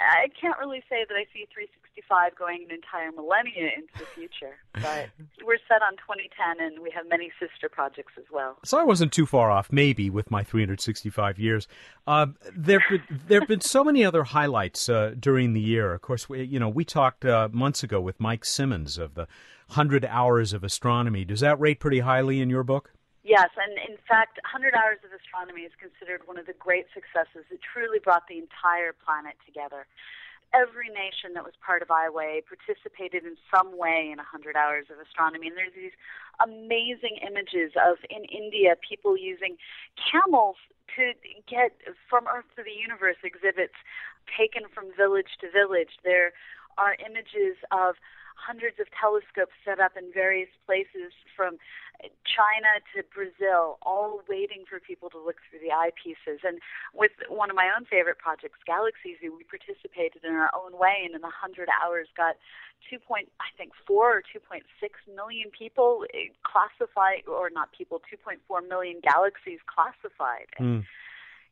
I 0.00 0.28
can't 0.38 0.58
really 0.58 0.82
say 0.88 1.06
that 1.08 1.14
I 1.14 1.24
see 1.32 1.46
365 1.54 2.34
going 2.36 2.66
an 2.68 2.74
entire 2.74 3.12
millennia 3.12 3.70
into 3.76 3.92
the 3.98 4.04
future, 4.14 4.56
but 4.74 5.08
we're 5.44 5.58
set 5.68 5.82
on 5.82 5.96
2010 5.96 6.64
and 6.64 6.82
we 6.82 6.90
have 6.90 7.08
many 7.08 7.30
sister 7.40 7.68
projects 7.68 8.12
as 8.18 8.24
well. 8.32 8.58
So 8.64 8.78
I 8.78 8.82
wasn't 8.82 9.12
too 9.12 9.26
far 9.26 9.50
off, 9.50 9.72
maybe, 9.72 10.10
with 10.10 10.30
my 10.30 10.42
365 10.42 11.38
years. 11.38 11.68
Uh, 12.06 12.26
there 12.54 12.82
there 13.28 13.40
have 13.40 13.48
been 13.48 13.60
so 13.60 13.82
many 13.84 14.04
other 14.04 14.24
highlights 14.24 14.88
uh, 14.88 15.14
during 15.18 15.52
the 15.52 15.60
year. 15.60 15.94
Of 15.94 16.02
course, 16.02 16.28
we, 16.28 16.42
you 16.42 16.58
know, 16.58 16.68
we 16.68 16.84
talked 16.84 17.24
uh, 17.24 17.48
months 17.52 17.82
ago 17.82 18.00
with 18.00 18.20
Mike 18.20 18.44
Simmons 18.44 18.98
of 18.98 19.14
the 19.14 19.26
100 19.68 20.04
Hours 20.04 20.52
of 20.52 20.62
Astronomy. 20.62 21.24
Does 21.24 21.40
that 21.40 21.58
rate 21.58 21.80
pretty 21.80 22.00
highly 22.00 22.40
in 22.40 22.50
your 22.50 22.62
book? 22.62 22.92
Yes, 23.26 23.50
and 23.58 23.74
in 23.82 23.98
fact, 24.06 24.38
100 24.46 24.70
Hours 24.78 25.02
of 25.02 25.10
Astronomy 25.10 25.66
is 25.66 25.74
considered 25.82 26.22
one 26.30 26.38
of 26.38 26.46
the 26.46 26.54
great 26.54 26.86
successes. 26.94 27.42
It 27.50 27.58
truly 27.58 27.98
brought 27.98 28.30
the 28.30 28.38
entire 28.38 28.94
planet 28.94 29.34
together. 29.42 29.90
Every 30.54 30.86
nation 30.94 31.34
that 31.34 31.42
was 31.42 31.58
part 31.58 31.82
of 31.82 31.90
IWA 31.90 32.46
participated 32.46 33.26
in 33.26 33.34
some 33.50 33.74
way 33.74 34.14
in 34.14 34.22
100 34.22 34.54
Hours 34.54 34.86
of 34.94 35.02
Astronomy. 35.02 35.50
And 35.50 35.58
there's 35.58 35.74
these 35.74 35.98
amazing 36.38 37.18
images 37.18 37.74
of, 37.74 37.98
in 38.14 38.30
India, 38.30 38.78
people 38.78 39.18
using 39.18 39.58
camels 39.98 40.54
to 40.94 41.10
get 41.50 41.74
from 42.06 42.30
Earth 42.30 42.46
to 42.54 42.62
the 42.62 42.78
Universe 42.78 43.18
exhibits 43.26 43.74
taken 44.30 44.70
from 44.70 44.94
village 44.94 45.34
to 45.42 45.50
village. 45.50 45.98
There 46.06 46.30
are 46.78 46.94
images 47.02 47.58
of 47.74 47.98
hundreds 48.36 48.78
of 48.78 48.86
telescopes 48.92 49.56
set 49.64 49.80
up 49.80 49.96
in 49.96 50.12
various 50.12 50.52
places 50.64 51.10
from 51.34 51.58
China 52.28 52.68
to 52.92 53.00
Brazil, 53.08 53.80
all 53.80 54.20
waiting 54.28 54.68
for 54.68 54.78
people 54.78 55.08
to 55.10 55.18
look 55.18 55.40
through 55.48 55.64
the 55.64 55.72
eyepieces. 55.72 56.44
And 56.44 56.60
with 56.92 57.12
one 57.28 57.48
of 57.48 57.56
my 57.56 57.72
own 57.72 57.88
favorite 57.88 58.20
projects, 58.20 58.60
Galaxy 58.68 59.16
Zoo, 59.16 59.32
we 59.32 59.48
participated 59.48 60.22
in 60.22 60.36
our 60.36 60.52
own 60.52 60.76
way, 60.76 61.02
and 61.04 61.16
in 61.16 61.24
the 61.24 61.32
hundred 61.32 61.68
hours, 61.72 62.08
got 62.16 62.36
two 62.84 63.00
point 63.00 63.32
I 63.40 63.48
think 63.56 63.72
four 63.88 64.20
or 64.20 64.22
two 64.22 64.40
point 64.40 64.68
six 64.78 65.00
million 65.08 65.48
people 65.50 66.04
classified, 66.44 67.24
or 67.26 67.48
not 67.48 67.72
people, 67.72 68.04
two 68.04 68.20
point 68.20 68.44
four 68.46 68.60
million 68.60 69.00
galaxies 69.00 69.60
classified. 69.64 70.52
Mm 70.60 70.84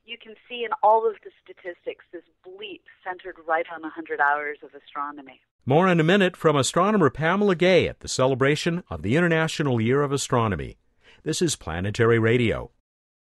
you 0.04 0.18
can 0.20 0.34
see 0.48 0.64
in 0.64 0.70
all 0.82 1.08
of 1.08 1.16
the 1.24 1.30
statistics 1.42 2.04
this 2.12 2.24
bleep 2.46 2.84
centered 3.02 3.36
right 3.46 3.66
on 3.72 3.82
100 3.82 4.20
hours 4.20 4.58
of 4.62 4.70
astronomy. 4.74 5.40
More 5.66 5.88
in 5.88 5.98
a 5.98 6.04
minute 6.04 6.36
from 6.36 6.56
astronomer 6.56 7.08
Pamela 7.08 7.54
Gay 7.54 7.88
at 7.88 8.00
the 8.00 8.08
celebration 8.08 8.84
of 8.90 9.00
the 9.00 9.16
International 9.16 9.80
Year 9.80 10.02
of 10.02 10.12
Astronomy. 10.12 10.76
This 11.22 11.40
is 11.40 11.56
Planetary 11.56 12.18
Radio. 12.18 12.70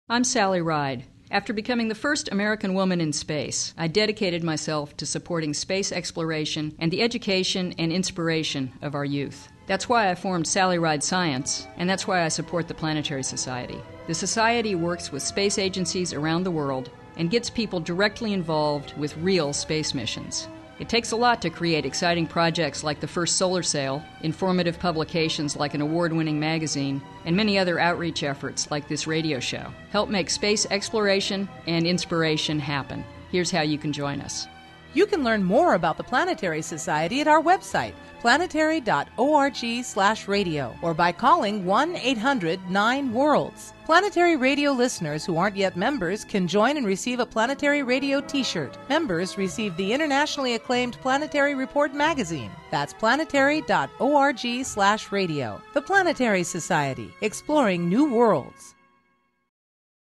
I'm 0.09 0.25
Sally 0.25 0.63
Ride. 0.63 1.05
After 1.31 1.53
becoming 1.53 1.89
the 1.89 1.95
first 1.95 2.33
American 2.33 2.73
woman 2.73 3.03
in 3.03 3.13
space, 3.13 3.75
I 3.77 3.89
dedicated 3.89 4.43
myself 4.43 4.97
to 4.97 5.05
supporting 5.05 5.53
space 5.53 5.93
exploration 5.93 6.75
and 6.79 6.91
the 6.91 7.03
education 7.03 7.75
and 7.77 7.93
inspiration 7.93 8.73
of 8.81 8.95
our 8.95 9.05
youth. 9.05 9.51
That's 9.67 9.91
why 9.91 10.09
I 10.09 10.15
formed 10.15 10.47
Sally 10.47 10.79
Ride 10.79 11.05
Science, 11.05 11.67
and 11.77 11.91
that's 11.91 12.07
why 12.07 12.25
I 12.25 12.29
support 12.29 12.69
the 12.69 12.75
Planetary 12.75 13.23
Society. 13.23 13.77
The 14.07 14.15
Society 14.15 14.75
works 14.75 15.13
with 15.13 15.23
space 15.23 15.59
agencies 15.59 16.15
around 16.15 16.45
the 16.45 16.51
world 16.51 16.89
and 17.19 17.31
gets 17.31 17.51
people 17.51 17.81
directly 17.81 18.33
involved 18.33 18.97
with 18.97 19.15
real 19.19 19.53
space 19.53 19.93
missions. 19.93 20.49
It 20.81 20.89
takes 20.89 21.13
a 21.13 21.17
lot 21.17 21.41
to 21.43 21.51
create 21.51 21.87
exciting 21.87 22.27
projects 22.27 22.83
like 22.83 22.99
the 22.99 23.07
first 23.07 23.37
solar 23.37 23.63
sail, 23.63 24.05
informative 24.23 24.79
publications 24.79 25.55
like 25.55 25.75
an 25.75 25.81
award 25.81 26.13
winning 26.13 26.41
magazine, 26.41 27.01
and 27.25 27.37
many 27.37 27.59
other 27.59 27.79
outreach 27.79 28.25
efforts 28.25 28.69
like 28.73 28.89
this 28.89 29.07
radio 29.07 29.39
show. 29.39 29.73
Help 29.91 30.09
make 30.09 30.29
space 30.29 30.67
exploration 30.71 31.49
and 31.69 31.87
inspiration 31.87 32.59
happen. 32.59 33.05
Here's 33.31 33.53
how 33.53 33.63
you 33.63 33.79
can 33.79 33.93
join 33.93 34.21
us. 34.21 34.49
You 34.95 35.07
can 35.07 35.23
learn 35.23 35.45
more 35.45 35.75
about 35.75 35.97
the 35.97 36.05
Planetary 36.05 36.63
Society 36.63 37.21
at 37.21 37.29
our 37.29 37.43
website, 37.43 37.95
planetary.org/radio, 38.25 40.75
or 40.81 40.95
by 40.95 41.13
calling 41.13 41.67
1 41.67 41.97
800 41.97 42.59
9 42.71 43.13
Worlds. 43.13 43.75
Planetary 43.85 44.37
Radio 44.37 44.73
listeners 44.73 45.27
who 45.27 45.37
aren't 45.37 45.57
yet 45.57 45.77
members 45.77 46.25
can 46.25 46.49
join 46.49 46.79
and 46.79 46.87
receive 46.87 47.21
a 47.21 47.27
Planetary 47.27 47.83
Radio 47.83 48.23
t-shirt. 48.23 48.79
Members 48.89 49.37
receive 49.37 49.77
the 49.77 49.93
internationally 49.93 50.55
acclaimed 50.55 50.97
Planetary 51.03 51.55
Report 51.55 51.93
magazine. 51.93 52.51
That's 52.71 52.95
planetary.org 52.95 54.65
slash 54.65 55.13
radio. 55.13 55.61
The 55.75 55.83
Planetary 55.83 56.45
Society, 56.45 57.13
exploring 57.21 57.91
new 57.91 58.11
worlds. 58.11 58.75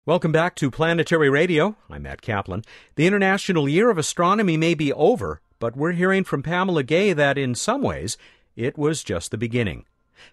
Welcome 0.05 0.33
back 0.33 0.55
to 0.55 0.69
Planetary 0.69 1.29
Radio. 1.29 1.77
I'm 1.89 2.01
Matt 2.01 2.21
Kaplan. 2.21 2.63
The 2.95 3.07
International 3.07 3.69
Year 3.69 3.89
of 3.89 3.97
Astronomy 3.97 4.57
may 4.57 4.73
be 4.73 4.91
over, 4.91 5.39
but 5.61 5.77
we're 5.77 5.91
hearing 5.91 6.23
from 6.23 6.41
Pamela 6.41 6.81
Gay 6.81 7.13
that 7.13 7.37
in 7.37 7.53
some 7.53 7.83
ways 7.83 8.17
it 8.55 8.79
was 8.79 9.03
just 9.03 9.29
the 9.29 9.37
beginning. 9.37 9.85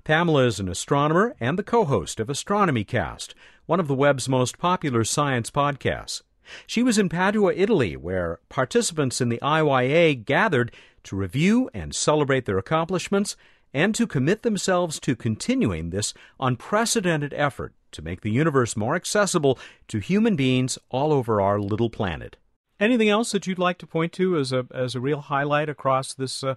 Pamela 0.03 0.47
is 0.47 0.59
an 0.59 0.71
astronomer 0.71 1.37
and 1.39 1.59
the 1.59 1.63
co 1.63 1.85
host 1.85 2.19
of 2.19 2.31
Astronomy 2.31 2.83
Cast, 2.83 3.35
one 3.67 3.79
of 3.79 3.89
the 3.89 3.95
web's 3.95 4.27
most 4.27 4.59
popular 4.59 5.05
science 5.05 5.51
podcasts. 5.51 6.23
She 6.67 6.83
was 6.83 6.97
in 6.97 7.11
Padua, 7.11 7.53
Italy, 7.55 7.95
where 7.95 8.41
participants 8.49 9.21
in 9.21 9.29
the 9.29 9.39
IYA 9.43 10.25
gathered 10.25 10.73
to 11.05 11.15
review 11.15 11.69
and 11.75 11.95
celebrate 11.95 12.47
their 12.47 12.57
accomplishments 12.57 13.37
and 13.75 13.95
to 13.95 14.07
commit 14.07 14.43
themselves 14.43 14.99
to 15.01 15.15
continuing 15.15 15.91
this 15.91 16.15
unprecedented 16.41 17.35
effort 17.35 17.75
to 17.93 18.01
make 18.01 18.23
the 18.23 18.31
universe 18.31 18.79
more 18.79 18.97
accessible 18.97 19.59
to 19.89 19.99
human 19.99 20.37
beings 20.37 20.79
all 20.89 21.13
over 21.13 21.43
our 21.43 21.61
little 21.61 21.91
planet. 21.91 22.37
Anything 22.81 23.09
else 23.09 23.33
that 23.33 23.47
you'd 23.47 23.59
like 23.59 23.79
to 23.79 23.87
point 23.87 24.13
to 24.15 24.37
as 24.37 24.53
a 24.53 24.67
as 24.73 24.95
a 24.95 25.01
real 25.01 25.21
highlight 25.21 25.69
across 25.69 26.15
this 26.15 26.45
uh, 26.45 26.55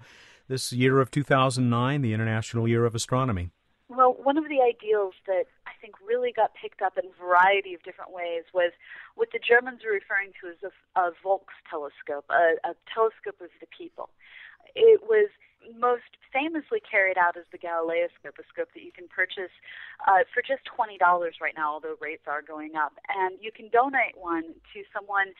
this 0.47 0.71
year 0.71 0.99
of 0.99 1.09
2009, 1.09 2.01
the 2.01 2.13
International 2.13 2.67
Year 2.67 2.85
of 2.85 2.93
Astronomy? 2.93 3.49
Well, 3.89 4.15
one 4.21 4.37
of 4.37 4.45
the 4.47 4.61
ideals 4.61 5.15
that 5.27 5.45
I 5.67 5.71
think 5.81 5.95
really 6.05 6.31
got 6.31 6.51
picked 6.53 6.81
up 6.81 6.97
in 6.97 7.09
a 7.09 7.23
variety 7.23 7.73
of 7.73 7.83
different 7.83 8.11
ways 8.13 8.43
was 8.53 8.71
what 9.15 9.29
the 9.33 9.39
Germans 9.39 9.81
were 9.83 9.91
referring 9.91 10.31
to 10.41 10.47
as 10.47 10.61
a, 10.63 10.99
a 10.99 11.11
Volks 11.23 11.55
telescope, 11.69 12.25
a, 12.29 12.55
a 12.63 12.75
telescope 12.93 13.41
of 13.41 13.49
the 13.59 13.67
people. 13.67 14.09
It 14.75 15.01
was 15.03 15.27
most 15.77 16.17
famously 16.33 16.79
carried 16.79 17.17
out 17.17 17.35
is 17.35 17.45
the 17.51 17.57
Galileoscope, 17.57 18.39
a 18.39 18.45
scope 18.47 18.69
that 18.73 18.83
you 18.83 18.91
can 18.91 19.07
purchase 19.07 19.51
uh, 20.07 20.23
for 20.33 20.41
just 20.41 20.63
$20 20.71 20.97
right 21.41 21.53
now, 21.55 21.73
although 21.73 21.95
rates 21.99 22.23
are 22.27 22.41
going 22.41 22.75
up. 22.75 22.93
And 23.09 23.37
you 23.41 23.51
can 23.51 23.69
donate 23.69 24.15
one 24.15 24.55
to 24.73 24.79
someone 24.93 25.35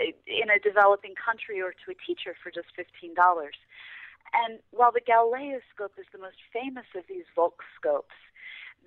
in 0.00 0.50
a 0.50 0.58
developing 0.58 1.14
country 1.14 1.60
or 1.60 1.72
to 1.72 1.92
a 1.92 1.98
teacher 2.06 2.34
for 2.42 2.50
just 2.50 2.68
$15. 2.76 3.14
And 4.34 4.58
while 4.70 4.92
the 4.92 5.00
Galileo 5.00 5.60
scope 5.74 5.92
is 5.98 6.06
the 6.12 6.18
most 6.18 6.36
famous 6.52 6.86
of 6.94 7.04
these 7.08 7.24
Volk 7.34 7.62
scopes, 7.76 8.14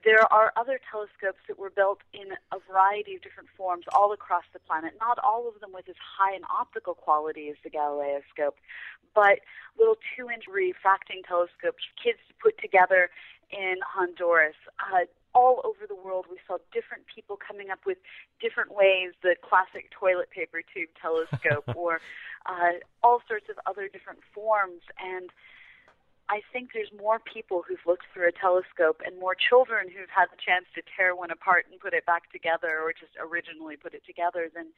there 0.05 0.31
are 0.31 0.53
other 0.55 0.79
telescopes 0.91 1.39
that 1.47 1.59
were 1.59 1.69
built 1.69 1.99
in 2.13 2.31
a 2.51 2.59
variety 2.71 3.15
of 3.15 3.21
different 3.21 3.49
forms 3.57 3.85
all 3.91 4.13
across 4.13 4.43
the 4.53 4.59
planet, 4.59 4.93
not 4.99 5.19
all 5.19 5.47
of 5.47 5.59
them 5.59 5.71
with 5.73 5.89
as 5.89 5.95
high 5.99 6.33
an 6.33 6.43
optical 6.47 6.93
quality 6.93 7.49
as 7.49 7.57
the 7.63 7.69
Galileo 7.69 8.21
scope, 8.31 8.55
but 9.13 9.39
little 9.77 9.97
two 10.15 10.29
inch 10.29 10.45
refracting 10.47 11.21
telescopes 11.27 11.83
kids 12.01 12.19
put 12.41 12.57
together 12.59 13.09
in 13.51 13.75
Honduras. 13.83 14.55
Uh, 14.79 15.05
all 15.33 15.62
over 15.63 15.86
the 15.88 15.95
world, 15.95 16.25
we 16.29 16.38
saw 16.48 16.57
different 16.74 17.03
people 17.13 17.38
coming 17.38 17.69
up 17.69 17.79
with 17.86 17.98
different 18.41 18.74
ways 18.74 19.13
the 19.21 19.36
classic 19.41 19.91
toilet 19.91 20.29
paper 20.31 20.62
tube 20.62 20.89
telescope 21.01 21.67
or 21.75 22.01
uh, 22.45 22.81
all 23.03 23.21
sorts 23.27 23.45
of 23.50 23.57
other 23.65 23.88
different 23.88 24.19
forms. 24.33 24.81
And 24.98 25.29
I 26.29 26.41
think 26.53 26.71
there's 26.74 26.93
more 26.93 27.17
people 27.17 27.65
who've 27.65 27.81
looked 27.86 28.05
through 28.13 28.29
a 28.29 28.31
telescope 28.31 29.01
and 29.05 29.17
more 29.17 29.33
children 29.33 29.89
who've 29.89 30.13
had 30.13 30.29
the 30.29 30.38
chance 30.38 30.65
to 30.75 30.81
tear 30.86 31.15
one 31.15 31.31
apart 31.31 31.65
and 31.69 31.79
put 31.81 31.93
it 31.93 32.05
back 32.05 32.31
together 32.31 32.81
or 32.81 32.93
just 32.93 33.13
originally 33.17 33.77
put 33.77 33.93
it 33.93 34.05
together 34.05 34.50
than 34.53 34.69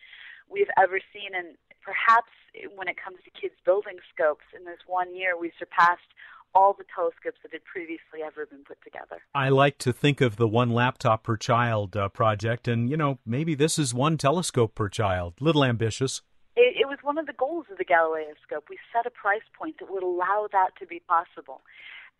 we've 0.47 0.71
ever 0.79 0.99
seen. 1.11 1.35
And 1.35 1.59
perhaps 1.83 2.31
when 2.75 2.87
it 2.87 2.95
comes 2.95 3.19
to 3.27 3.31
kids 3.35 3.55
building 3.67 3.99
scopes, 4.07 4.47
in 4.55 4.63
this 4.63 4.79
one 4.87 5.15
year, 5.15 5.35
we 5.35 5.51
surpassed 5.59 6.15
all 6.53 6.73
the 6.73 6.85
telescopes 6.93 7.39
that 7.43 7.51
had 7.51 7.63
previously 7.63 8.21
ever 8.25 8.45
been 8.45 8.63
put 8.63 8.81
together. 8.83 9.21
I 9.33 9.49
like 9.49 9.77
to 9.79 9.93
think 9.93 10.21
of 10.21 10.35
the 10.35 10.47
one 10.47 10.71
laptop 10.71 11.23
per 11.23 11.37
child 11.37 11.95
uh, 11.95 12.09
project, 12.09 12.67
and 12.67 12.89
you 12.89 12.97
know, 12.97 13.19
maybe 13.25 13.55
this 13.55 13.79
is 13.79 13.93
one 13.93 14.17
telescope 14.17 14.75
per 14.75 14.89
child. 14.89 15.35
Little 15.39 15.63
ambitious. 15.63 16.21
It, 16.55 16.75
it 16.81 16.87
was 16.87 16.99
one 17.01 17.17
of 17.17 17.27
the 17.27 17.33
goals 17.33 17.65
of 17.71 17.77
the 17.77 17.85
Galileoscope. 17.85 18.67
We 18.69 18.77
set 18.91 19.05
a 19.05 19.11
price 19.11 19.45
point 19.57 19.79
that 19.79 19.89
would 19.89 20.03
allow 20.03 20.47
that 20.51 20.71
to 20.79 20.85
be 20.85 21.01
possible. 21.07 21.61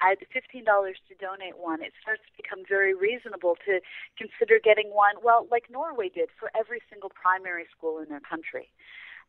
At 0.02 0.18
$15 0.34 0.66
to 0.66 1.14
donate 1.20 1.60
one, 1.60 1.84
it 1.84 1.94
starts 2.02 2.24
to 2.26 2.42
become 2.42 2.66
very 2.68 2.96
reasonable 2.96 3.56
to 3.68 3.82
consider 4.18 4.58
getting 4.58 4.90
one, 4.90 5.22
well, 5.22 5.46
like 5.52 5.70
Norway 5.70 6.10
did, 6.10 6.30
for 6.40 6.50
every 6.58 6.82
single 6.90 7.12
primary 7.14 7.68
school 7.70 8.00
in 8.00 8.10
their 8.10 8.24
country. 8.24 8.72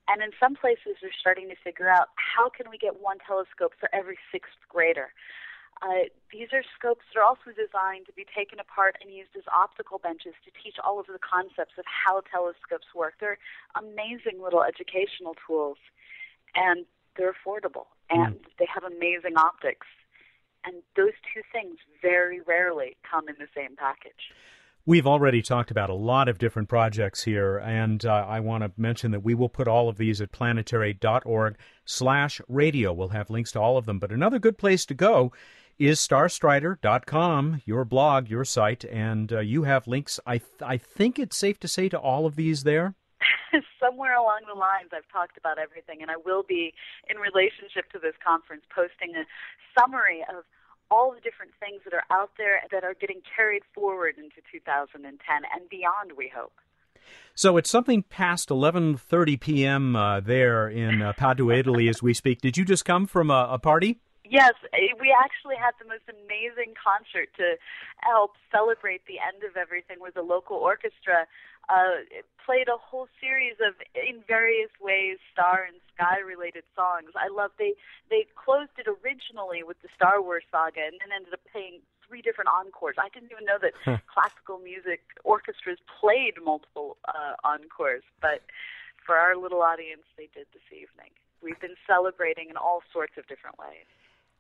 And 0.09 0.23
in 0.23 0.31
some 0.39 0.55
places, 0.55 0.99
they're 1.01 1.15
starting 1.19 1.49
to 1.49 1.57
figure 1.63 1.89
out 1.89 2.09
how 2.17 2.49
can 2.49 2.69
we 2.71 2.79
get 2.79 3.01
one 3.01 3.19
telescope 3.23 3.73
for 3.79 3.89
every 3.95 4.19
sixth 4.31 4.59
grader. 4.69 5.15
Uh, 5.83 6.07
these 6.31 6.49
are 6.53 6.63
scopes 6.79 7.03
that 7.11 7.19
are 7.19 7.27
also 7.27 7.51
designed 7.51 8.07
to 8.07 8.13
be 8.15 8.27
taken 8.31 8.61
apart 8.61 8.95
and 9.03 9.11
used 9.11 9.35
as 9.37 9.43
optical 9.51 9.99
benches 9.99 10.35
to 10.45 10.51
teach 10.63 10.77
all 10.79 11.01
of 11.01 11.07
the 11.07 11.19
concepts 11.19 11.75
of 11.79 11.85
how 11.87 12.23
telescopes 12.31 12.87
work. 12.95 13.15
They're 13.19 13.39
amazing 13.75 14.39
little 14.39 14.63
educational 14.63 15.35
tools, 15.47 15.79
and 16.55 16.87
they're 17.17 17.35
affordable, 17.35 17.91
and 18.11 18.39
mm. 18.39 18.47
they 18.59 18.67
have 18.73 18.85
amazing 18.85 19.35
optics. 19.37 19.87
And 20.65 20.87
those 20.95 21.19
two 21.35 21.43
things 21.51 21.79
very 22.01 22.41
rarely 22.41 22.97
come 23.03 23.29
in 23.29 23.35
the 23.39 23.51
same 23.51 23.75
package. 23.75 24.31
We've 24.85 25.07
already 25.07 25.43
talked 25.43 25.71
about 25.71 25.91
a 25.91 25.95
lot 25.95 26.29
of 26.29 26.39
different 26.39 26.69
projects 26.69 27.23
here, 27.23 27.57
and 27.59 28.05
uh, 28.05 28.27
I 28.29 28.41
want 28.41 28.65
to 28.65 28.73
mention 28.77 29.13
that 29.13 29.23
we 29.23 29.33
will 29.33 29.49
put 29.49 29.69
all 29.69 29.89
of 29.89 29.97
these 29.97 30.21
at 30.21 30.33
planetary.org 30.33 31.57
slash 31.85 32.41
radio. 32.49 32.93
We'll 32.93 33.11
have 33.11 33.31
links 33.31 33.53
to 33.53 33.61
all 33.61 33.77
of 33.77 33.87
them. 33.87 34.01
But 34.01 34.11
another 34.11 34.41
good 34.41 34.59
place 34.59 34.85
to 34.87 34.95
go 34.95 35.31
is 35.79 36.01
starstryder.com, 36.01 37.63
your 37.65 37.85
blog, 37.85 38.29
your 38.29 38.45
site, 38.45 38.85
and 38.87 39.33
uh, 39.33 39.39
you 39.39 39.63
have 39.63 39.87
links, 39.87 40.19
I, 40.27 40.39
th- 40.39 40.51
I 40.61 40.79
think 40.79 41.17
it's 41.17 41.37
safe 41.37 41.61
to 41.61 41.69
say, 41.69 41.89
to 41.89 41.99
all 41.99 42.27
of 42.27 42.35
these 42.35 42.65
there? 42.65 42.97
Somewhere 43.81 44.17
along 44.17 44.41
the 44.53 44.59
lines, 44.59 44.91
I've 44.93 45.09
talked 45.13 45.39
about 45.39 45.61
everything, 45.61 46.03
and 46.03 46.11
I 46.11 46.17
will 46.17 46.43
be, 46.43 46.75
in 47.09 47.19
relationship 47.19 47.89
to 47.93 48.01
this 48.01 48.15
conference, 48.25 48.65
posting 48.75 49.15
a 49.15 49.23
summary 49.79 50.25
of– 50.29 50.43
all 50.93 51.11
the 51.11 51.21
different 51.21 51.53
things 51.59 51.81
that 51.85 51.95
are 51.95 52.05
out 52.11 52.33
there 52.37 52.61
that 52.71 52.85
are 52.85 52.95
getting 52.95 53.23
carried 53.35 53.63
forward 53.75 54.17
into 54.19 54.37
2010 54.53 55.09
and 55.09 55.69
beyond, 55.71 56.13
we 56.17 56.31
hope. 56.35 56.53
So 57.35 57.57
it's 57.57 57.71
something 57.71 58.03
past 58.03 58.51
11:30 58.51 59.41
p.m. 59.41 59.97
Uh, 59.97 60.21
there 60.21 60.69
in 60.69 61.01
uh, 61.01 61.15
Padua, 61.15 61.57
Italy, 61.57 61.89
as 61.89 62.03
we 62.03 62.13
speak. 62.15 62.41
Did 62.43 62.57
you 62.57 62.65
just 62.65 62.85
come 62.85 63.07
from 63.07 63.31
a, 63.31 63.49
a 63.53 63.59
party? 63.59 63.99
Yes, 64.25 64.53
eh, 64.73 64.95
we 65.01 65.13
actually 65.13 65.57
had 65.57 65.73
the 65.81 65.89
most 65.89 66.05
amazing 66.09 66.75
concert 66.79 67.29
to 67.37 67.57
help 67.99 68.33
celebrate 68.53 69.05
the 69.07 69.19
end 69.19 69.43
of 69.45 69.57
everything 69.57 69.97
with 70.01 70.17
a 70.17 70.23
local 70.23 70.57
orchestra. 70.57 71.27
Uh, 71.69 72.03
played 72.45 72.67
a 72.67 72.77
whole 72.77 73.07
series 73.21 73.55
of, 73.63 73.75
in 73.95 74.23
various 74.27 74.71
ways, 74.83 75.19
star 75.33 75.63
and 75.63 75.79
sky 75.95 76.19
related 76.19 76.65
songs. 76.75 77.15
I 77.15 77.29
love 77.31 77.53
they 77.59 77.75
they 78.11 78.27
closed 78.35 78.75
it 78.79 78.91
originally 78.91 79.63
with 79.63 79.81
the 79.81 79.89
Star 79.95 80.21
Wars 80.21 80.43
saga 80.51 80.83
and 80.83 80.99
then 80.99 81.15
ended 81.15 81.33
up 81.33 81.41
playing 81.51 81.81
three 82.07 82.21
different 82.21 82.51
encores. 82.51 82.97
I 82.99 83.09
didn't 83.09 83.31
even 83.31 83.47
know 83.47 83.63
that 83.63 83.73
classical 84.13 84.59
music 84.59 85.01
orchestras 85.25 85.79
played 85.87 86.35
multiple 86.43 86.99
uh, 87.09 87.39
encores, 87.47 88.03
but 88.21 88.43
for 89.07 89.17
our 89.17 89.37
little 89.37 89.63
audience, 89.63 90.05
they 90.19 90.29
did 90.35 90.47
this 90.53 90.67
evening. 90.71 91.15
We've 91.43 91.59
been 91.59 91.79
celebrating 91.87 92.51
in 92.51 92.57
all 92.57 92.83
sorts 92.93 93.15
of 93.17 93.27
different 93.27 93.59
ways. 93.59 93.89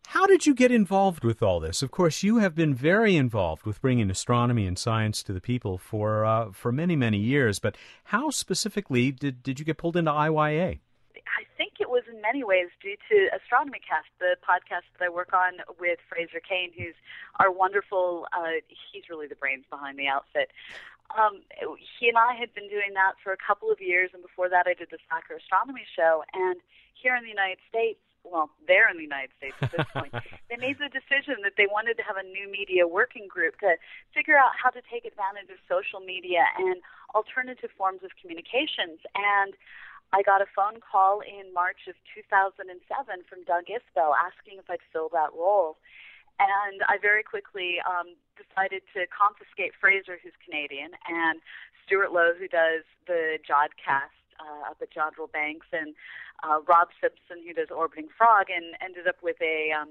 How 0.08 0.26
did 0.26 0.46
you 0.46 0.54
get 0.54 0.70
involved 0.70 1.24
with 1.24 1.42
all 1.42 1.60
this? 1.60 1.82
Of 1.82 1.90
course, 1.90 2.22
you 2.22 2.38
have 2.38 2.54
been 2.54 2.74
very 2.74 3.16
involved 3.16 3.64
with 3.64 3.80
bringing 3.80 4.10
astronomy 4.10 4.66
and 4.66 4.78
science 4.78 5.22
to 5.22 5.32
the 5.32 5.40
people 5.40 5.78
for 5.78 6.24
uh, 6.24 6.52
for 6.52 6.70
many 6.70 6.96
many 6.96 7.18
years. 7.18 7.58
But 7.58 7.76
how 8.04 8.30
specifically 8.30 9.10
did 9.10 9.42
did 9.42 9.58
you 9.58 9.64
get 9.64 9.78
pulled 9.78 9.96
into 9.96 10.10
IYA? 10.10 10.80
I 11.14 11.44
think 11.56 11.74
it 11.80 11.88
was 11.88 12.02
in 12.12 12.20
many 12.20 12.44
ways 12.44 12.68
due 12.82 12.96
to 13.10 13.28
Astronomy 13.36 13.80
Cast, 13.80 14.08
the 14.18 14.36
podcast 14.42 14.84
that 14.98 15.04
I 15.04 15.08
work 15.08 15.32
on 15.32 15.64
with 15.78 15.98
Fraser 16.08 16.40
Cain, 16.40 16.72
who's 16.76 16.94
our 17.40 17.50
wonderful. 17.50 18.26
Uh, 18.32 18.60
he's 18.92 19.04
really 19.08 19.28
the 19.28 19.36
brains 19.36 19.64
behind 19.70 19.98
the 19.98 20.08
outfit. 20.08 20.50
Um, 21.16 21.42
he 22.00 22.08
and 22.08 22.18
I 22.18 22.34
had 22.34 22.54
been 22.54 22.68
doing 22.68 22.94
that 22.94 23.14
for 23.22 23.32
a 23.32 23.36
couple 23.36 23.70
of 23.70 23.80
years, 23.80 24.10
and 24.12 24.22
before 24.22 24.48
that, 24.48 24.66
I 24.66 24.74
did 24.74 24.88
the 24.90 24.98
Slacker 25.08 25.36
Astronomy 25.36 25.84
Show. 25.96 26.24
And 26.32 26.60
here 26.94 27.14
in 27.16 27.22
the 27.22 27.28
United 27.28 27.58
States, 27.68 28.00
well, 28.24 28.50
they're 28.66 28.88
in 28.88 28.96
the 28.96 29.02
United 29.02 29.30
States 29.36 29.56
at 29.60 29.72
this 29.72 29.86
point, 29.92 30.14
they 30.50 30.56
made 30.56 30.78
the 30.78 30.88
decision 30.88 31.42
that 31.42 31.58
they 31.58 31.66
wanted 31.66 31.98
to 31.98 32.04
have 32.04 32.16
a 32.16 32.22
new 32.22 32.50
media 32.50 32.86
working 32.86 33.26
group 33.26 33.58
to 33.60 33.76
figure 34.14 34.36
out 34.36 34.52
how 34.54 34.70
to 34.70 34.80
take 34.86 35.04
advantage 35.04 35.50
of 35.50 35.58
social 35.68 36.00
media 36.00 36.46
and 36.58 36.80
alternative 37.14 37.70
forms 37.76 38.00
of 38.02 38.10
communications. 38.20 39.02
And 39.14 39.54
I 40.12 40.22
got 40.22 40.40
a 40.40 40.48
phone 40.54 40.80
call 40.80 41.20
in 41.20 41.52
March 41.52 41.88
of 41.88 41.96
2007 42.14 42.68
from 43.28 43.44
Doug 43.44 43.66
Isbell 43.66 44.12
asking 44.14 44.60
if 44.60 44.68
I'd 44.70 44.84
fill 44.92 45.08
that 45.12 45.32
role. 45.34 45.78
And 46.40 46.82
I 46.88 46.96
very 47.00 47.22
quickly 47.22 47.78
um, 47.84 48.16
decided 48.36 48.82
to 48.94 49.04
confiscate 49.12 49.72
Fraser, 49.78 50.18
who's 50.22 50.32
Canadian, 50.44 50.96
and 51.08 51.40
Stuart 51.84 52.12
Lowe, 52.12 52.32
who 52.38 52.48
does 52.48 52.84
the 53.06 53.38
Jodcast 53.44 54.21
uh, 54.42 54.70
up 54.70 54.78
at 54.82 54.90
Jodrell 54.90 55.30
Banks, 55.30 55.66
and 55.72 55.94
uh, 56.42 56.58
Rob 56.66 56.88
Simpson, 57.00 57.38
who 57.46 57.54
does 57.54 57.70
Orbiting 57.70 58.08
Frog, 58.18 58.50
and 58.50 58.74
ended 58.82 59.06
up 59.06 59.22
with 59.22 59.40
a 59.40 59.70
um, 59.70 59.90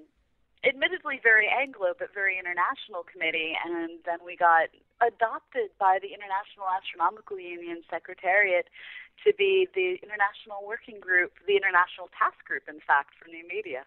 admittedly 0.68 1.20
very 1.24 1.48
Anglo 1.50 1.94
but 1.98 2.14
very 2.14 2.38
international 2.38 3.04
committee. 3.08 3.54
And 3.66 4.00
then 4.06 4.20
we 4.26 4.36
got 4.36 4.70
adopted 5.02 5.72
by 5.80 5.98
the 6.02 6.14
International 6.14 6.70
Astronomical 6.70 7.40
Union 7.40 7.82
Secretariat 7.90 8.68
to 9.26 9.34
be 9.38 9.68
the 9.74 9.98
international 10.04 10.66
working 10.66 11.00
group, 11.00 11.34
the 11.48 11.56
international 11.56 12.10
task 12.18 12.44
group, 12.46 12.64
in 12.68 12.80
fact, 12.86 13.16
for 13.18 13.28
new 13.30 13.48
media. 13.48 13.84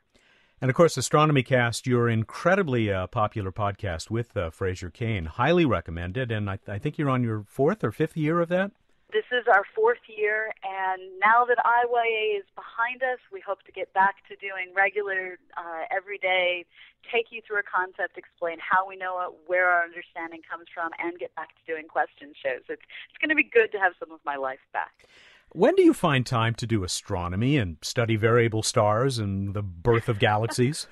And 0.61 0.70
of 0.70 0.77
course, 0.77 0.96
Astronomy 0.96 1.42
Cast, 1.42 1.87
your 1.87 2.09
incredibly 2.09 2.90
uh, 2.90 3.07
popular 3.09 3.53
podcast 3.53 4.11
with 4.11 4.37
uh, 4.37 4.50
Fraser 4.50 4.88
Cain, 4.88 5.27
highly 5.27 5.64
recommended. 5.64 6.31
And 6.31 6.48
I, 6.48 6.59
I 6.66 6.79
think 6.79 6.96
you're 6.96 7.11
on 7.11 7.22
your 7.22 7.44
fourth 7.46 7.85
or 7.85 7.92
fifth 7.92 8.16
year 8.16 8.40
of 8.40 8.48
that. 8.48 8.70
This 9.12 9.24
is 9.30 9.46
our 9.46 9.62
fourth 9.74 10.02
year, 10.08 10.52
and 10.64 11.00
now 11.20 11.44
that 11.44 11.58
IYA 11.58 12.38
is 12.38 12.44
behind 12.56 13.02
us, 13.02 13.20
we 13.32 13.40
hope 13.40 13.62
to 13.62 13.72
get 13.72 13.92
back 13.92 14.16
to 14.28 14.34
doing 14.36 14.74
regular, 14.74 15.38
uh, 15.56 15.84
everyday, 15.94 16.64
take 17.12 17.26
you 17.30 17.40
through 17.46 17.58
a 17.58 17.62
concept, 17.62 18.18
explain 18.18 18.58
how 18.58 18.88
we 18.88 18.96
know 18.96 19.20
it, 19.20 19.34
where 19.46 19.70
our 19.70 19.84
understanding 19.84 20.40
comes 20.48 20.66
from, 20.72 20.90
and 20.98 21.18
get 21.18 21.34
back 21.36 21.50
to 21.54 21.72
doing 21.72 21.86
question 21.86 22.32
shows. 22.34 22.62
It's, 22.68 22.82
it's 22.82 23.18
going 23.20 23.28
to 23.28 23.36
be 23.36 23.44
good 23.44 23.70
to 23.72 23.78
have 23.78 23.92
some 24.00 24.10
of 24.10 24.18
my 24.24 24.36
life 24.36 24.64
back. 24.72 25.06
When 25.50 25.76
do 25.76 25.82
you 25.82 25.94
find 25.94 26.26
time 26.26 26.54
to 26.56 26.66
do 26.66 26.82
astronomy 26.82 27.56
and 27.56 27.76
study 27.82 28.16
variable 28.16 28.64
stars 28.64 29.18
and 29.18 29.54
the 29.54 29.62
birth 29.62 30.08
of 30.08 30.18
galaxies? 30.18 30.88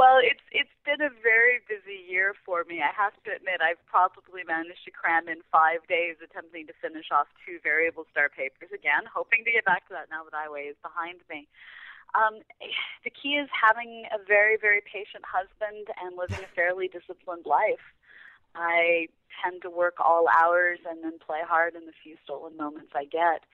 well, 0.00 0.16
it's 0.16 0.40
it's 0.48 0.72
been 0.88 1.04
a 1.04 1.12
very 1.20 1.60
busy 1.68 2.00
year 2.08 2.32
for 2.32 2.64
me. 2.64 2.80
I 2.80 2.88
have 2.88 3.12
to 3.28 3.36
admit, 3.36 3.60
I've 3.60 3.84
probably 3.84 4.40
managed 4.48 4.88
to 4.88 4.90
cram 4.96 5.28
in 5.28 5.44
five 5.52 5.84
days 5.92 6.16
attempting 6.24 6.64
to 6.72 6.74
finish 6.80 7.12
off 7.12 7.28
two 7.44 7.60
variable 7.60 8.08
star 8.08 8.32
papers 8.32 8.72
again, 8.72 9.04
hoping 9.04 9.44
to 9.44 9.52
get 9.52 9.68
back 9.68 9.84
to 9.88 9.92
that 9.92 10.08
now 10.08 10.24
that 10.24 10.32
IWA 10.32 10.72
is 10.72 10.80
behind 10.80 11.20
me. 11.28 11.44
Um, 12.16 12.40
the 13.04 13.12
key 13.12 13.36
is 13.36 13.52
having 13.52 14.08
a 14.08 14.16
very, 14.24 14.56
very 14.56 14.80
patient 14.80 15.20
husband 15.28 15.92
and 16.00 16.16
living 16.16 16.40
a 16.40 16.48
fairly 16.56 16.88
disciplined 16.88 17.44
life. 17.44 17.84
I 18.56 19.12
tend 19.44 19.60
to 19.68 19.70
work 19.70 20.00
all 20.00 20.32
hours 20.32 20.80
and 20.88 21.04
then 21.04 21.20
play 21.20 21.44
hard 21.44 21.76
in 21.76 21.84
the 21.84 21.92
few 22.00 22.16
stolen 22.24 22.56
moments 22.56 22.96
I 22.96 23.04
get. 23.04 23.44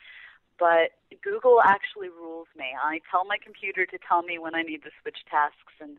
But 0.62 0.94
Google 1.26 1.58
actually 1.58 2.08
rules 2.08 2.46
me. 2.56 2.70
I 2.78 3.02
tell 3.10 3.26
my 3.26 3.36
computer 3.42 3.84
to 3.84 3.98
tell 3.98 4.22
me 4.22 4.38
when 4.38 4.54
I 4.54 4.62
need 4.62 4.86
to 4.86 4.94
switch 5.02 5.26
tasks, 5.28 5.74
and 5.82 5.98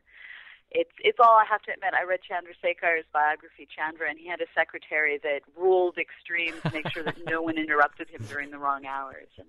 it's 0.71 0.91
it's 0.99 1.17
all 1.19 1.38
I 1.38 1.45
have 1.49 1.62
to 1.63 1.71
admit. 1.71 1.93
I 1.93 2.03
read 2.03 2.19
Chandra 2.27 2.53
Chandrasekhar's 2.53 3.06
biography, 3.13 3.67
Chandra, 3.73 4.10
and 4.10 4.19
he 4.19 4.27
had 4.27 4.41
a 4.41 4.47
secretary 4.56 5.19
that 5.23 5.41
ruled 5.56 5.97
extremes 5.97 6.62
to 6.63 6.71
make 6.71 6.89
sure 6.89 7.03
that 7.03 7.17
no 7.25 7.41
one 7.41 7.58
interrupted 7.58 8.10
him 8.10 8.23
during 8.30 8.51
the 8.51 8.58
wrong 8.58 8.86
hours. 8.86 9.27
And 9.38 9.47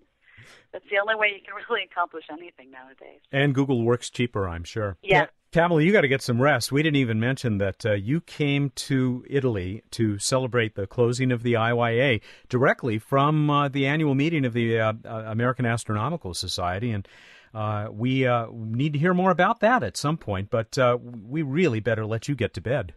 that's 0.72 0.84
the 0.90 0.98
only 0.98 1.14
way 1.14 1.28
you 1.34 1.40
can 1.44 1.54
really 1.68 1.84
accomplish 1.90 2.24
anything 2.30 2.70
nowadays. 2.70 3.20
And 3.32 3.54
Google 3.54 3.82
works 3.82 4.10
cheaper, 4.10 4.48
I'm 4.48 4.64
sure. 4.64 4.96
Yeah. 5.02 5.26
Pamela, 5.50 5.80
you 5.80 5.92
got 5.92 6.02
to 6.02 6.08
get 6.08 6.20
some 6.20 6.42
rest. 6.42 6.70
We 6.70 6.82
didn't 6.82 6.96
even 6.96 7.18
mention 7.18 7.56
that 7.56 7.84
uh, 7.86 7.92
you 7.94 8.20
came 8.20 8.70
to 8.76 9.24
Italy 9.30 9.82
to 9.92 10.18
celebrate 10.18 10.74
the 10.74 10.86
closing 10.86 11.32
of 11.32 11.42
the 11.42 11.54
IYA 11.54 12.20
directly 12.50 12.98
from 12.98 13.48
uh, 13.48 13.68
the 13.68 13.86
annual 13.86 14.14
meeting 14.14 14.44
of 14.44 14.52
the 14.52 14.78
uh, 14.78 14.92
uh 15.06 15.24
American 15.26 15.64
Astronomical 15.64 16.34
Society, 16.34 16.90
and 16.90 17.08
uh, 17.54 17.88
we 17.90 18.26
uh, 18.26 18.46
need 18.52 18.92
to 18.92 18.98
hear 18.98 19.14
more 19.14 19.30
about 19.30 19.60
that 19.60 19.82
at 19.82 19.96
some 19.96 20.16
point. 20.16 20.50
But 20.50 20.76
we 21.02 21.42
really 21.42 21.80
better 21.80 22.06
let 22.06 22.28
you 22.28 22.34
get 22.34 22.54
to 22.54 22.60
bed. 22.60 22.94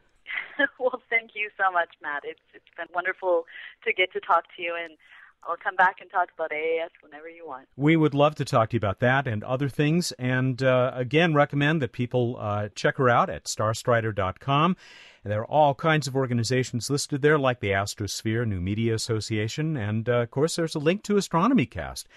well, 0.80 1.02
thank 1.10 1.32
you 1.36 1.50
so 1.58 1.72
much, 1.72 1.90
Matt. 2.02 2.24
It's 2.24 2.40
it's 2.54 2.66
been 2.78 2.88
wonderful 2.94 3.46
to 3.86 3.94
get 3.94 4.12
to 4.14 4.20
talk 4.20 4.46
to 4.56 4.62
you 4.62 4.76
and 4.82 4.98
I'll 5.44 5.58
come 5.58 5.76
back 5.76 5.98
and 6.02 6.10
talk 6.10 6.30
about 6.34 6.52
AAS 6.52 6.90
whenever 7.02 7.28
you 7.28 7.48
want. 7.48 7.68
We 7.76 7.96
would 7.96 8.14
love 8.14 8.36
to 8.36 8.46
talk 8.46 8.70
to 8.70 8.76
you 8.76 8.78
about 8.78 9.00
that 9.00 9.28
and 9.28 9.44
other 9.44 9.70
things. 9.70 10.12
And 10.14 10.62
uh, 10.62 10.92
again, 10.94 11.34
recommend 11.34 11.82
that 11.82 11.92
people 11.92 12.38
uh, 12.40 12.70
check 12.76 12.98
her 12.98 13.10
out 13.10 13.30
at 13.30 13.46
starstryder.com. 13.46 14.78
And 15.24 15.32
there 15.32 15.42
are 15.42 15.46
all 15.46 15.74
kinds 15.74 16.08
of 16.08 16.16
organizations 16.16 16.90
listed 16.90 17.22
there, 17.22 17.40
like 17.40 17.60
the 17.60 17.72
Astrosphere 17.72 18.48
New 18.48 18.62
Media 18.62 18.94
Association. 18.94 19.78
And 19.78 20.08
uh, 20.08 20.22
of 20.22 20.32
course, 20.32 20.56
there's 20.56 20.76
a 20.76 20.80
link 20.80 21.04
to 21.04 21.18
Astronomy 21.18 21.66
Cast. 21.66 22.08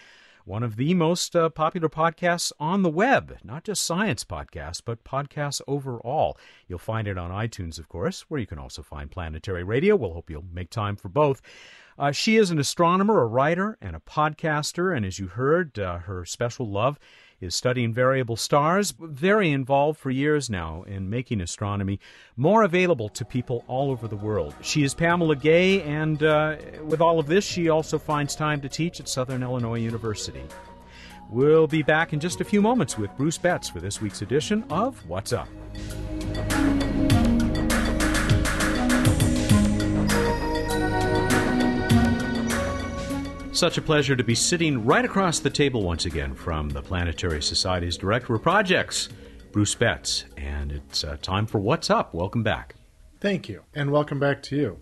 One 0.44 0.62
of 0.62 0.76
the 0.76 0.92
most 0.92 1.34
uh, 1.34 1.48
popular 1.48 1.88
podcasts 1.88 2.52
on 2.60 2.82
the 2.82 2.90
web, 2.90 3.38
not 3.42 3.64
just 3.64 3.82
science 3.82 4.24
podcasts, 4.24 4.82
but 4.84 5.02
podcasts 5.02 5.62
overall. 5.66 6.36
You'll 6.68 6.78
find 6.78 7.08
it 7.08 7.16
on 7.16 7.30
iTunes, 7.30 7.78
of 7.78 7.88
course, 7.88 8.26
where 8.28 8.40
you 8.40 8.46
can 8.46 8.58
also 8.58 8.82
find 8.82 9.10
Planetary 9.10 9.64
Radio. 9.64 9.96
We'll 9.96 10.12
hope 10.12 10.28
you'll 10.28 10.44
make 10.52 10.68
time 10.68 10.96
for 10.96 11.08
both. 11.08 11.40
Uh, 11.98 12.12
she 12.12 12.36
is 12.36 12.50
an 12.50 12.58
astronomer, 12.58 13.22
a 13.22 13.26
writer, 13.26 13.78
and 13.80 13.96
a 13.96 14.00
podcaster, 14.00 14.94
and 14.94 15.06
as 15.06 15.18
you 15.18 15.28
heard, 15.28 15.78
uh, 15.78 15.98
her 15.98 16.24
special 16.24 16.68
love 16.68 16.98
is 17.44 17.54
studying 17.54 17.92
variable 17.92 18.36
stars, 18.36 18.94
very 18.98 19.50
involved 19.50 19.98
for 19.98 20.10
years 20.10 20.50
now 20.50 20.82
in 20.86 21.08
making 21.08 21.40
astronomy 21.40 22.00
more 22.36 22.62
available 22.62 23.08
to 23.10 23.24
people 23.24 23.64
all 23.68 23.90
over 23.90 24.08
the 24.08 24.16
world. 24.16 24.54
She 24.60 24.82
is 24.82 24.94
Pamela 24.94 25.36
Gay, 25.36 25.82
and 25.82 26.22
uh, 26.22 26.56
with 26.82 27.00
all 27.00 27.18
of 27.18 27.26
this, 27.26 27.44
she 27.44 27.68
also 27.68 27.98
finds 27.98 28.34
time 28.34 28.60
to 28.62 28.68
teach 28.68 29.00
at 29.00 29.08
Southern 29.08 29.42
Illinois 29.42 29.78
University. 29.78 30.42
We'll 31.30 31.66
be 31.66 31.82
back 31.82 32.12
in 32.12 32.20
just 32.20 32.40
a 32.40 32.44
few 32.44 32.60
moments 32.60 32.98
with 32.98 33.14
Bruce 33.16 33.38
Betts 33.38 33.68
for 33.68 33.80
this 33.80 34.00
week's 34.00 34.22
edition 34.22 34.64
of 34.70 34.98
What's 35.08 35.32
Up. 35.32 35.48
Such 43.54 43.78
a 43.78 43.82
pleasure 43.82 44.16
to 44.16 44.24
be 44.24 44.34
sitting 44.34 44.84
right 44.84 45.04
across 45.04 45.38
the 45.38 45.48
table 45.48 45.84
once 45.84 46.06
again 46.06 46.34
from 46.34 46.70
the 46.70 46.82
Planetary 46.82 47.40
Society's 47.40 47.96
Director 47.96 48.34
of 48.34 48.42
Projects, 48.42 49.08
Bruce 49.52 49.76
Betts. 49.76 50.24
And 50.36 50.72
it's 50.72 51.04
uh, 51.04 51.18
time 51.22 51.46
for 51.46 51.60
What's 51.60 51.88
Up. 51.88 52.12
Welcome 52.14 52.42
back. 52.42 52.74
Thank 53.20 53.48
you, 53.48 53.62
and 53.72 53.92
welcome 53.92 54.18
back 54.18 54.42
to 54.42 54.56
you. 54.56 54.80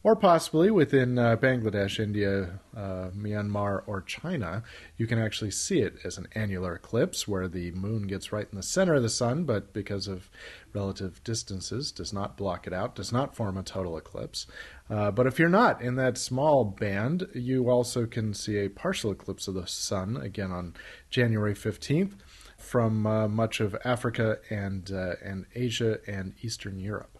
or 0.07 0.15
possibly 0.15 0.71
within 0.71 1.19
uh, 1.19 1.37
Bangladesh, 1.37 1.99
India, 1.99 2.61
uh, 2.77 3.11
Myanmar, 3.11 3.83
or 3.89 4.03
China, 4.03 4.63
you 4.97 5.05
can 5.05 5.19
actually 5.19 5.51
see 5.51 5.81
it 5.81 5.97
as 6.05 6.17
an 6.17 6.29
annular 6.37 6.77
eclipse 6.77 7.27
where 7.27 7.49
the 7.49 7.73
moon 7.73 8.07
gets 8.07 8.31
right 8.31 8.47
in 8.49 8.57
the 8.57 8.63
center 8.63 8.95
of 8.95 9.03
the 9.03 9.09
sun, 9.09 9.43
but 9.43 9.73
because 9.73 10.07
of 10.07 10.31
relative 10.73 11.25
distances, 11.25 11.91
does 11.91 12.13
not 12.13 12.37
block 12.37 12.69
it 12.69 12.73
out, 12.73 12.95
does 12.95 13.13
not 13.13 13.35
form 13.35 13.57
a 13.57 13.65
total 13.65 13.97
eclipse. 13.97 14.47
Uh, 14.89 15.11
but 15.11 15.27
if 15.27 15.41
you're 15.41 15.49
not 15.49 15.83
in 15.83 15.97
that 15.97 16.17
small 16.17 16.65
band, 16.65 17.27
you 17.35 17.69
also 17.69 18.07
can 18.07 18.33
see 18.33 18.59
a 18.59 18.71
partial 18.71 19.11
eclipse 19.11 19.49
of 19.49 19.55
the 19.55 19.67
sun 19.67 20.17
again 20.19 20.53
on 20.53 20.73
January 21.11 21.55
15th 21.55 22.13
from 22.57 23.09
uh, 23.09 23.27
much 23.27 23.59
of 23.59 23.77
Africa 23.85 24.39
and 24.51 24.93
uh, 24.93 25.17
and 25.21 25.47
Asia 25.57 25.99
and 26.07 26.35
Eastern 26.43 26.79
Europe. 26.79 27.16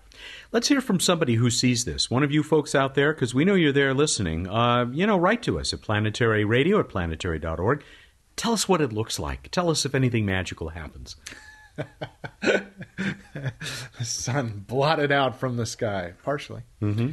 Let's 0.53 0.69
hear 0.69 0.81
from 0.81 1.01
somebody 1.01 1.35
who 1.35 1.51
sees 1.51 1.85
this. 1.85 2.11
One 2.11 2.23
of 2.23 2.33
you 2.33 2.43
folks 2.43 2.75
out 2.75 2.95
there, 2.95 3.13
because 3.13 3.35
we 3.35 3.45
know 3.45 3.55
you're 3.55 3.73
there 3.73 3.95
listening. 3.95 4.49
Uh, 4.49 4.87
you 4.93 5.07
know, 5.07 5.17
write 5.17 5.43
to 5.43 5.59
us 5.59 5.73
at 5.73 5.83
planetary 5.83 6.45
radio 6.45 6.81
at 6.81 6.89
planetary.org. 6.89 7.83
Tell 8.37 8.53
us 8.53 8.69
what 8.69 8.81
it 8.81 8.93
looks 8.93 9.19
like. 9.19 9.51
Tell 9.51 9.71
us 9.71 9.85
if 9.85 9.95
anything 9.95 10.27
magical 10.27 10.71
happens. 10.71 11.17
the 12.43 13.53
sun 14.03 14.65
blotted 14.67 15.11
out 15.11 15.39
from 15.39 15.57
the 15.57 15.67
sky, 15.67 16.13
partially. 16.23 16.63
Mm-hmm. 16.83 17.11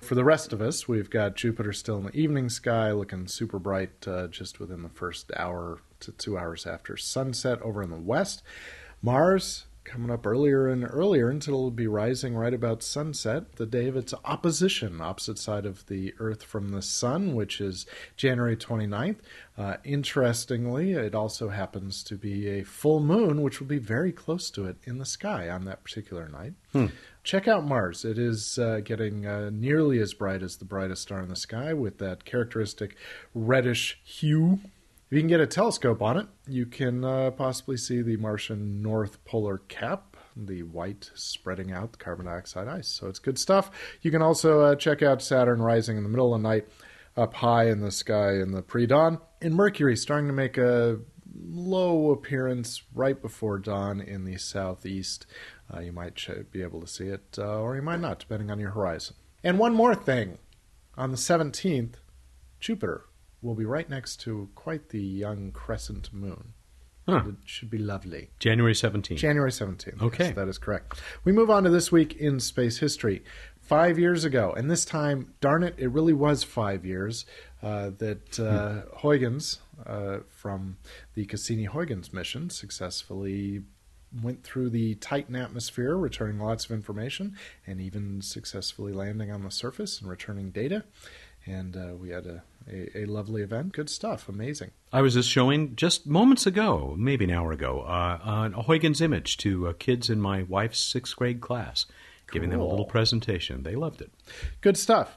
For 0.00 0.14
the 0.14 0.24
rest 0.24 0.52
of 0.52 0.62
us, 0.62 0.88
we've 0.88 1.10
got 1.10 1.36
Jupiter 1.36 1.72
still 1.72 1.98
in 1.98 2.04
the 2.04 2.16
evening 2.16 2.48
sky, 2.48 2.90
looking 2.92 3.26
super 3.26 3.58
bright 3.58 4.06
uh, 4.08 4.28
just 4.28 4.58
within 4.58 4.82
the 4.82 4.88
first 4.88 5.30
hour 5.36 5.80
to 6.00 6.12
two 6.12 6.38
hours 6.38 6.66
after 6.66 6.96
sunset 6.96 7.60
over 7.60 7.82
in 7.82 7.90
the 7.90 7.96
west. 7.96 8.42
Mars 9.02 9.66
coming 9.90 10.10
up 10.10 10.24
earlier 10.24 10.68
and 10.68 10.86
earlier 10.88 11.28
until 11.28 11.54
it'll 11.54 11.70
be 11.72 11.88
rising 11.88 12.36
right 12.36 12.54
about 12.54 12.80
sunset, 12.80 13.56
the 13.56 13.66
day 13.66 13.88
of 13.88 13.96
its 13.96 14.14
opposition, 14.24 15.00
opposite 15.00 15.36
side 15.36 15.66
of 15.66 15.84
the 15.86 16.14
Earth 16.20 16.44
from 16.44 16.68
the 16.68 16.80
Sun, 16.80 17.34
which 17.34 17.60
is 17.60 17.86
January 18.16 18.56
29th. 18.56 19.16
Uh, 19.58 19.76
interestingly, 19.82 20.92
it 20.92 21.12
also 21.12 21.48
happens 21.48 22.04
to 22.04 22.14
be 22.14 22.46
a 22.46 22.62
full 22.62 23.00
moon, 23.00 23.42
which 23.42 23.58
will 23.58 23.66
be 23.66 23.78
very 23.78 24.12
close 24.12 24.48
to 24.52 24.64
it 24.64 24.76
in 24.84 24.98
the 24.98 25.04
sky 25.04 25.48
on 25.48 25.64
that 25.64 25.82
particular 25.82 26.28
night. 26.28 26.54
Hmm. 26.72 26.86
Check 27.24 27.48
out 27.48 27.66
Mars. 27.66 28.04
It 28.04 28.16
is 28.16 28.60
uh, 28.60 28.80
getting 28.84 29.26
uh, 29.26 29.50
nearly 29.52 29.98
as 29.98 30.14
bright 30.14 30.42
as 30.44 30.56
the 30.56 30.64
brightest 30.64 31.02
star 31.02 31.20
in 31.20 31.28
the 31.28 31.36
sky 31.36 31.74
with 31.74 31.98
that 31.98 32.24
characteristic 32.24 32.96
reddish 33.34 34.00
hue 34.04 34.60
if 35.10 35.16
you 35.16 35.22
can 35.22 35.28
get 35.28 35.40
a 35.40 35.46
telescope 35.46 36.02
on 36.02 36.18
it, 36.18 36.28
you 36.46 36.66
can 36.66 37.04
uh, 37.04 37.32
possibly 37.32 37.76
see 37.76 38.00
the 38.00 38.16
Martian 38.16 38.80
North 38.80 39.24
Polar 39.24 39.58
Cap, 39.58 40.16
the 40.36 40.62
white 40.62 41.10
spreading 41.16 41.72
out 41.72 41.98
carbon 41.98 42.26
dioxide 42.26 42.68
ice. 42.68 42.86
So 42.86 43.08
it's 43.08 43.18
good 43.18 43.36
stuff. 43.36 43.72
You 44.02 44.12
can 44.12 44.22
also 44.22 44.60
uh, 44.60 44.76
check 44.76 45.02
out 45.02 45.20
Saturn 45.20 45.60
rising 45.60 45.96
in 45.96 46.04
the 46.04 46.08
middle 46.08 46.32
of 46.32 46.40
the 46.40 46.48
night 46.48 46.68
up 47.16 47.34
high 47.34 47.68
in 47.68 47.80
the 47.80 47.90
sky 47.90 48.34
in 48.34 48.52
the 48.52 48.62
pre 48.62 48.86
dawn. 48.86 49.18
And 49.42 49.56
Mercury 49.56 49.96
starting 49.96 50.28
to 50.28 50.32
make 50.32 50.56
a 50.56 51.00
low 51.34 52.12
appearance 52.12 52.84
right 52.94 53.20
before 53.20 53.58
dawn 53.58 54.00
in 54.00 54.24
the 54.24 54.36
southeast. 54.36 55.26
Uh, 55.74 55.80
you 55.80 55.90
might 55.90 56.24
be 56.52 56.62
able 56.62 56.80
to 56.82 56.86
see 56.86 57.08
it, 57.08 57.36
uh, 57.36 57.58
or 57.58 57.74
you 57.74 57.82
might 57.82 57.98
not, 57.98 58.20
depending 58.20 58.48
on 58.48 58.60
your 58.60 58.70
horizon. 58.70 59.16
And 59.42 59.58
one 59.58 59.74
more 59.74 59.96
thing 59.96 60.38
on 60.96 61.10
the 61.10 61.16
17th, 61.16 61.94
Jupiter 62.60 63.06
will 63.42 63.54
be 63.54 63.64
right 63.64 63.88
next 63.88 64.16
to 64.20 64.48
quite 64.54 64.90
the 64.90 65.00
young 65.00 65.52
crescent 65.52 66.12
moon. 66.12 66.52
Huh. 67.08 67.22
It 67.28 67.34
should 67.44 67.70
be 67.70 67.78
lovely. 67.78 68.30
January 68.38 68.74
17th. 68.74 69.16
January 69.16 69.50
17th. 69.50 70.02
Okay. 70.02 70.26
Yes, 70.26 70.36
that 70.36 70.48
is 70.48 70.58
correct. 70.58 71.00
We 71.24 71.32
move 71.32 71.50
on 71.50 71.64
to 71.64 71.70
this 71.70 71.90
week 71.90 72.14
in 72.16 72.38
space 72.40 72.78
history. 72.78 73.24
Five 73.58 73.98
years 73.98 74.24
ago, 74.24 74.52
and 74.56 74.70
this 74.70 74.84
time, 74.84 75.34
darn 75.40 75.62
it, 75.62 75.74
it 75.78 75.88
really 75.88 76.12
was 76.12 76.42
five 76.42 76.84
years, 76.84 77.24
uh, 77.62 77.90
that 77.98 78.38
uh, 78.38 78.82
hmm. 78.82 78.96
Huygens 78.98 79.60
uh, 79.86 80.18
from 80.28 80.76
the 81.14 81.24
Cassini 81.24 81.64
Huygens 81.64 82.12
mission 82.12 82.50
successfully 82.50 83.62
went 84.22 84.42
through 84.42 84.70
the 84.70 84.96
Titan 84.96 85.36
atmosphere, 85.36 85.96
returning 85.96 86.40
lots 86.40 86.64
of 86.64 86.72
information, 86.72 87.36
and 87.66 87.80
even 87.80 88.20
successfully 88.22 88.92
landing 88.92 89.30
on 89.30 89.44
the 89.44 89.50
surface 89.50 90.00
and 90.00 90.10
returning 90.10 90.50
data. 90.50 90.84
And 91.46 91.76
uh, 91.76 91.94
we 91.96 92.10
had 92.10 92.26
a 92.26 92.42
a, 92.68 93.02
a, 93.02 93.04
lovely 93.06 93.42
event. 93.42 93.72
Good 93.72 93.90
stuff. 93.90 94.28
Amazing. 94.28 94.70
I 94.92 95.02
was 95.02 95.14
just 95.14 95.28
showing 95.28 95.76
just 95.76 96.06
moments 96.06 96.46
ago, 96.46 96.94
maybe 96.98 97.24
an 97.24 97.30
hour 97.30 97.52
ago, 97.52 97.80
uh, 97.80 98.50
a 98.54 98.62
Huygens 98.62 99.00
image 99.00 99.36
to 99.38 99.68
uh, 99.68 99.72
kids 99.78 100.10
in 100.10 100.20
my 100.20 100.42
wife's 100.42 100.78
sixth 100.78 101.16
grade 101.16 101.40
class, 101.40 101.86
cool. 102.26 102.34
giving 102.34 102.50
them 102.50 102.60
a 102.60 102.66
little 102.66 102.84
presentation. 102.84 103.62
They 103.62 103.74
loved 103.74 104.00
it. 104.00 104.10
Good 104.60 104.76
stuff. 104.76 105.16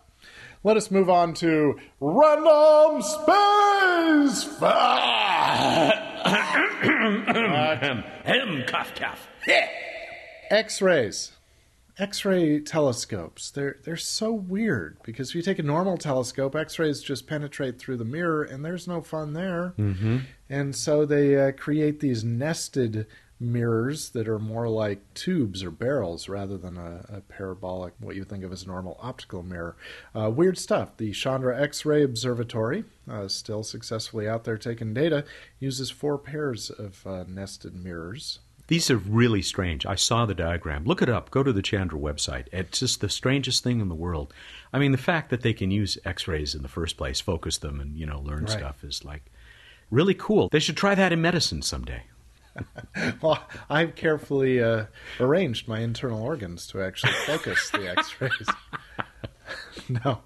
Let 0.63 0.77
us 0.77 0.89
move 0.89 1.09
on 1.09 1.33
to 1.35 1.77
random 1.99 3.01
space 3.01 4.43
fact. 4.57 6.09
Ahem, 8.25 8.63
cough, 8.65 8.95
cough. 8.95 9.27
X-rays. 10.49 11.33
X-ray 11.97 12.59
telescopes. 12.59 13.51
They're 13.51 13.77
they're 13.83 13.97
so 13.97 14.31
weird 14.31 14.97
because 15.03 15.29
if 15.29 15.35
you 15.35 15.41
take 15.41 15.59
a 15.59 15.63
normal 15.63 15.97
telescope, 15.97 16.55
X-rays 16.55 17.01
just 17.01 17.27
penetrate 17.27 17.77
through 17.77 17.97
the 17.97 18.05
mirror, 18.05 18.43
and 18.43 18.65
there's 18.65 18.87
no 18.87 19.01
fun 19.01 19.33
there. 19.33 19.73
Mm-hmm. 19.77 20.19
And 20.49 20.75
so 20.75 21.05
they 21.05 21.39
uh, 21.39 21.51
create 21.51 21.99
these 21.99 22.23
nested 22.23 23.05
mirrors 23.39 24.09
that 24.11 24.27
are 24.27 24.39
more 24.39 24.69
like 24.69 25.01
tubes 25.13 25.63
or 25.63 25.71
barrels 25.71 26.29
rather 26.29 26.57
than 26.57 26.77
a, 26.77 27.05
a 27.09 27.21
parabolic, 27.21 27.93
what 27.99 28.15
you 28.15 28.23
think 28.23 28.43
of 28.43 28.51
as 28.51 28.63
a 28.63 28.67
normal 28.67 28.97
optical 29.01 29.43
mirror. 29.43 29.75
Uh, 30.15 30.29
weird 30.29 30.57
stuff. 30.57 30.95
The 30.97 31.11
Chandra 31.11 31.61
X 31.61 31.85
ray 31.85 32.03
Observatory, 32.03 32.85
uh, 33.09 33.27
still 33.27 33.63
successfully 33.63 34.27
out 34.27 34.45
there 34.45 34.57
taking 34.57 34.93
data, 34.93 35.25
uses 35.59 35.91
four 35.91 36.17
pairs 36.17 36.69
of 36.69 37.05
uh, 37.05 37.25
nested 37.27 37.75
mirrors. 37.75 38.39
These 38.67 38.89
are 38.89 38.97
really 38.97 39.41
strange. 39.41 39.85
I 39.85 39.95
saw 39.95 40.25
the 40.25 40.33
diagram. 40.33 40.85
Look 40.85 41.01
it 41.01 41.09
up. 41.09 41.29
Go 41.31 41.43
to 41.43 41.51
the 41.51 41.61
Chandra 41.61 41.99
website. 41.99 42.47
It's 42.51 42.79
just 42.79 43.01
the 43.01 43.09
strangest 43.09 43.63
thing 43.63 43.81
in 43.81 43.89
the 43.89 43.95
world. 43.95 44.33
I 44.71 44.79
mean, 44.79 44.93
the 44.93 44.97
fact 44.97 45.29
that 45.31 45.41
they 45.41 45.53
can 45.53 45.69
use 45.69 45.97
X-rays 46.05 46.55
in 46.55 46.61
the 46.61 46.69
first 46.69 46.95
place, 46.97 47.19
focus 47.19 47.57
them, 47.57 47.79
and 47.81 47.97
you 47.97 48.05
know, 48.05 48.19
learn 48.21 48.41
Right. 48.45 48.49
stuff 48.49 48.83
is 48.83 49.03
like 49.03 49.23
really 49.91 50.13
cool. 50.13 50.47
They 50.49 50.59
should 50.59 50.77
try 50.77 50.95
that 50.95 51.11
in 51.11 51.21
medicine 51.21 51.61
someday. 51.61 52.03
Well, 53.21 53.43
I've 53.69 53.95
carefully 53.95 54.61
uh, 54.61 54.85
arranged 55.19 55.67
my 55.67 55.79
internal 55.79 56.21
organs 56.21 56.67
to 56.67 56.81
actually 56.83 57.13
focus 57.25 57.69
the 57.71 57.89
X-rays. 57.89 58.47
no, 59.89 60.19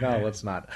no, 0.00 0.18
let's 0.22 0.42
not. 0.42 0.68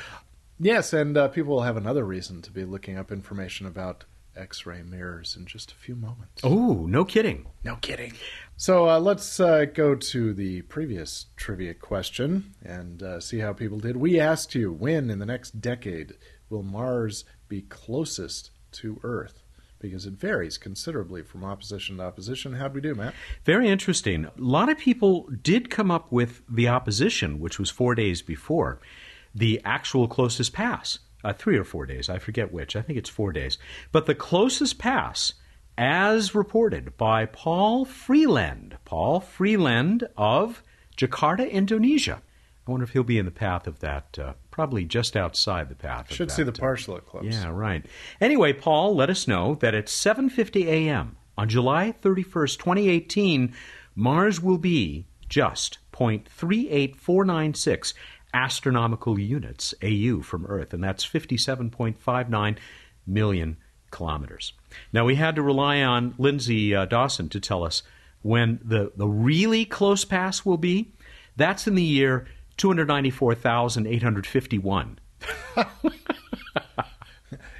Yes, 0.61 0.93
and 0.93 1.17
uh, 1.17 1.29
people 1.29 1.55
will 1.57 1.63
have 1.63 1.77
another 1.77 2.05
reason 2.05 2.43
to 2.43 2.53
be 2.53 2.65
looking 2.65 2.97
up 2.97 3.11
information 3.11 3.67
about 3.67 4.05
X-ray 4.37 4.83
mirrors 4.83 5.37
in 5.37 5.47
just 5.47 5.73
a 5.73 5.75
few 5.75 5.95
moments. 5.95 6.43
Oh, 6.43 6.87
no 6.87 7.05
kidding. 7.05 7.47
No 7.63 7.77
kidding. 7.77 8.13
So 8.57 8.89
uh, 8.89 9.01
let's 9.01 9.41
uh, 9.41 9.67
go 9.73 9.95
to 9.95 10.33
the 10.33 10.63
previous 10.63 11.27
trivia 11.37 11.75
question 11.75 12.55
and 12.63 13.03
uh, 13.03 13.21
see 13.21 13.39
how 13.39 13.53
people 13.53 13.79
did. 13.79 13.97
We 13.97 14.21
asked 14.21 14.55
you 14.55 14.73
when 14.73 15.11
in 15.11 15.19
the 15.19 15.27
next 15.27 15.61
decade 15.61 16.15
will 16.49 16.63
Mars 16.63 17.25
be 17.49 17.63
closest 17.63 18.51
to 18.73 19.01
Earth? 19.03 19.43
Because 19.81 20.07
it 20.07 20.15
varies 20.15 20.57
considerably 20.57 21.23
from 21.23 21.45
opposition 21.45 21.99
to 21.99 22.05
opposition. 22.05 22.55
How'd 22.55 22.75
we 22.75 22.81
do, 22.81 22.95
Matt? 22.95 23.15
Very 23.45 23.69
interesting. 23.69 24.25
A 24.25 24.31
lot 24.37 24.71
of 24.71 24.79
people 24.79 25.29
did 25.43 25.69
come 25.69 25.91
up 25.91 26.11
with 26.11 26.43
the 26.49 26.69
opposition, 26.69 27.39
which 27.39 27.59
was 27.59 27.69
four 27.71 27.95
days 27.95 28.23
before 28.23 28.81
the 29.35 29.61
actual 29.65 30.09
closest 30.09 30.53
pass. 30.53 31.01
Uh, 31.25 31.33
three 31.33 31.57
or 31.57 31.65
four 31.65 31.87
days, 31.87 32.09
I 32.09 32.19
forget 32.19 32.53
which. 32.53 32.77
I 32.77 32.83
think 32.83 32.99
it's 32.99 33.11
four 33.11 33.33
days. 33.33 33.59
But 33.93 34.07
the 34.07 34.15
closest 34.15 34.79
pass, 34.79 35.35
as 35.79 36.35
reported 36.35 36.97
by 36.97 37.27
Paul 37.27 37.85
Freeland, 37.85 38.77
Paul 38.85 39.21
Freeland 39.21 40.09
of 40.17 40.63
Jakarta, 40.97 41.51
Indonesia. 41.51 42.23
I 42.67 42.71
wonder 42.71 42.85
if 42.85 42.91
he'll 42.91 43.03
be 43.03 43.19
in 43.19 43.27
the 43.27 43.31
path 43.31 43.67
of 43.67 43.81
that, 43.81 44.19
uh, 44.19 44.33
probably 44.51 44.85
just 44.85 45.17
outside 45.17 45.69
the 45.69 45.75
path. 45.75 46.11
of 46.11 46.17
Should 46.17 46.31
see 46.31 46.43
the 46.43 46.53
uh, 46.53 46.55
partial 46.55 46.97
eclipse. 46.97 47.37
yeah, 47.37 47.51
right. 47.51 47.85
Anyway, 48.21 48.53
Paul 48.53 48.95
let 48.95 49.11
us 49.11 49.29
know 49.29 49.57
that 49.57 49.75
at 49.75 49.87
7:50 49.87 50.67
a.m. 50.67 51.17
on 51.37 51.49
July 51.49 51.95
31st, 52.01 52.59
2018, 52.59 53.53
Mars 53.95 54.41
will 54.41 54.59
be 54.59 55.07
just 55.29 55.79
0.38496 55.93 57.95
astronomical 58.35 59.19
units 59.19 59.75
AU 59.83 60.21
from 60.23 60.45
Earth, 60.47 60.75
and 60.75 60.85
that's 60.85 61.07
57.59 61.07 62.57
million 63.07 63.57
kilometers. 63.91 64.53
Now 64.93 65.05
we 65.05 65.15
had 65.15 65.37
to 65.37 65.43
rely 65.43 65.83
on 65.83 66.15
Lindsay 66.19 66.75
uh, 66.75 66.85
Dawson 66.85 67.29
to 67.31 67.41
tell 67.41 67.65
us 67.65 67.83
when 68.23 68.59
the 68.63 68.93
the 68.97 69.07
really 69.07 69.65
close 69.65 70.05
pass 70.05 70.45
will 70.45 70.59
be. 70.59 70.93
That's 71.37 71.67
in 71.67 71.75
the 71.75 71.83
year 71.83 72.27
294,851. 72.57 74.99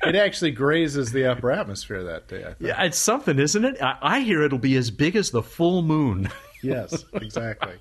It 0.07 0.17
actually 0.17 0.51
grazes 0.51 1.13
the 1.13 1.27
upper 1.27 1.51
atmosphere 1.51 2.03
that 2.05 2.29
day, 2.29 2.43
I 2.43 2.53
think. 2.53 2.61
Yeah, 2.61 2.83
it's 2.83 2.99
something, 2.99 3.39
isn't 3.39 3.65
it? 3.65 3.83
I, 3.83 3.97
I 4.03 4.21
hear 4.21 4.43
it'll 4.43 4.59
be 4.59 4.77
as 4.77 4.91
big 4.91 5.17
as 5.17 5.31
the 5.31 5.43
full 5.43 5.81
moon. 5.83 6.29
Yes, 6.63 7.05
exactly. 7.15 7.75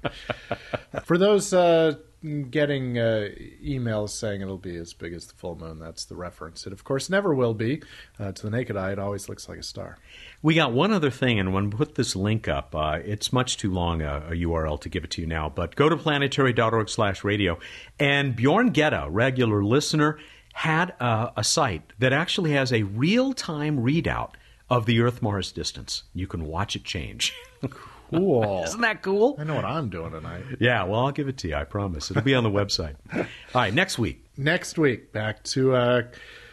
For 1.04 1.18
those 1.18 1.54
uh, 1.54 1.96
getting 2.24 2.98
uh, 2.98 3.30
emails 3.64 4.10
saying 4.10 4.42
it'll 4.42 4.58
be 4.58 4.78
as 4.78 4.94
big 4.94 5.14
as 5.14 5.28
the 5.28 5.34
full 5.34 5.58
moon, 5.58 5.80
that's 5.80 6.06
the 6.06 6.16
reference. 6.16 6.66
It, 6.66 6.72
of 6.72 6.84
course, 6.84 7.10
never 7.10 7.34
will 7.34 7.54
be. 7.54 7.82
Uh, 8.20 8.32
to 8.32 8.44
the 8.44 8.50
naked 8.50 8.78
eye, 8.78 8.92
it 8.94 9.00
always 9.00 9.28
looks 9.28 9.50
like 9.50 9.60
a 9.60 9.64
star. 9.64 9.98
We 10.42 10.56
got 10.56 10.72
one 10.72 10.94
other 10.94 11.10
thing, 11.10 11.40
and 11.40 11.54
when 11.54 11.70
we 11.70 11.78
put 11.78 11.96
this 11.96 12.16
link 12.16 12.48
up, 12.48 12.74
uh, 12.74 13.00
it's 13.04 13.34
much 13.34 13.58
too 13.58 13.72
long 13.72 14.02
a, 14.02 14.18
a 14.30 14.32
URL 14.32 14.80
to 14.82 14.90
give 14.90 15.04
it 15.04 15.12
to 15.12 15.22
you 15.22 15.28
now, 15.28 15.50
but 15.50 15.76
go 15.76 15.90
to 15.90 15.98
planetary.org 15.98 16.90
slash 16.90 17.24
radio. 17.24 17.60
And 18.00 18.36
Bjorn 18.36 18.70
Getta, 18.70 19.08
regular 19.10 19.64
listener, 19.64 20.18
had 20.54 20.92
a, 21.00 21.34
a 21.38 21.44
site 21.44 21.94
that 22.00 22.14
actually 22.14 22.52
has 22.52 22.72
a 22.72 22.84
real-time 22.84 23.80
readout 23.80 24.32
of 24.70 24.86
the 24.86 25.02
Earth-Mars 25.02 25.52
distance. 25.52 26.04
You 26.14 26.28
can 26.28 26.46
watch 26.46 26.76
it 26.76 26.84
change. 26.84 27.34
Cool. 28.14 28.64
Isn't 28.66 28.82
that 28.82 29.02
cool? 29.02 29.36
I 29.40 29.44
know 29.44 29.56
what 29.56 29.66
I'm 29.66 29.90
doing 29.90 30.12
tonight. 30.12 30.44
Yeah, 30.60 30.84
well, 30.84 31.02
I'll 31.02 31.12
give 31.12 31.28
it 31.28 31.38
to 31.40 31.48
you. 31.48 31.56
I 31.56 31.64
promise. 31.64 32.12
It'll 32.12 32.24
be 32.24 32.36
on 32.36 32.44
the 32.44 32.52
website. 32.52 32.96
All 33.14 33.26
right, 33.56 33.74
next 33.74 33.98
week. 33.98 34.26
Next 34.38 34.78
week, 34.78 35.12
back 35.12 35.44
to 35.44 35.76
uh, 35.76 36.02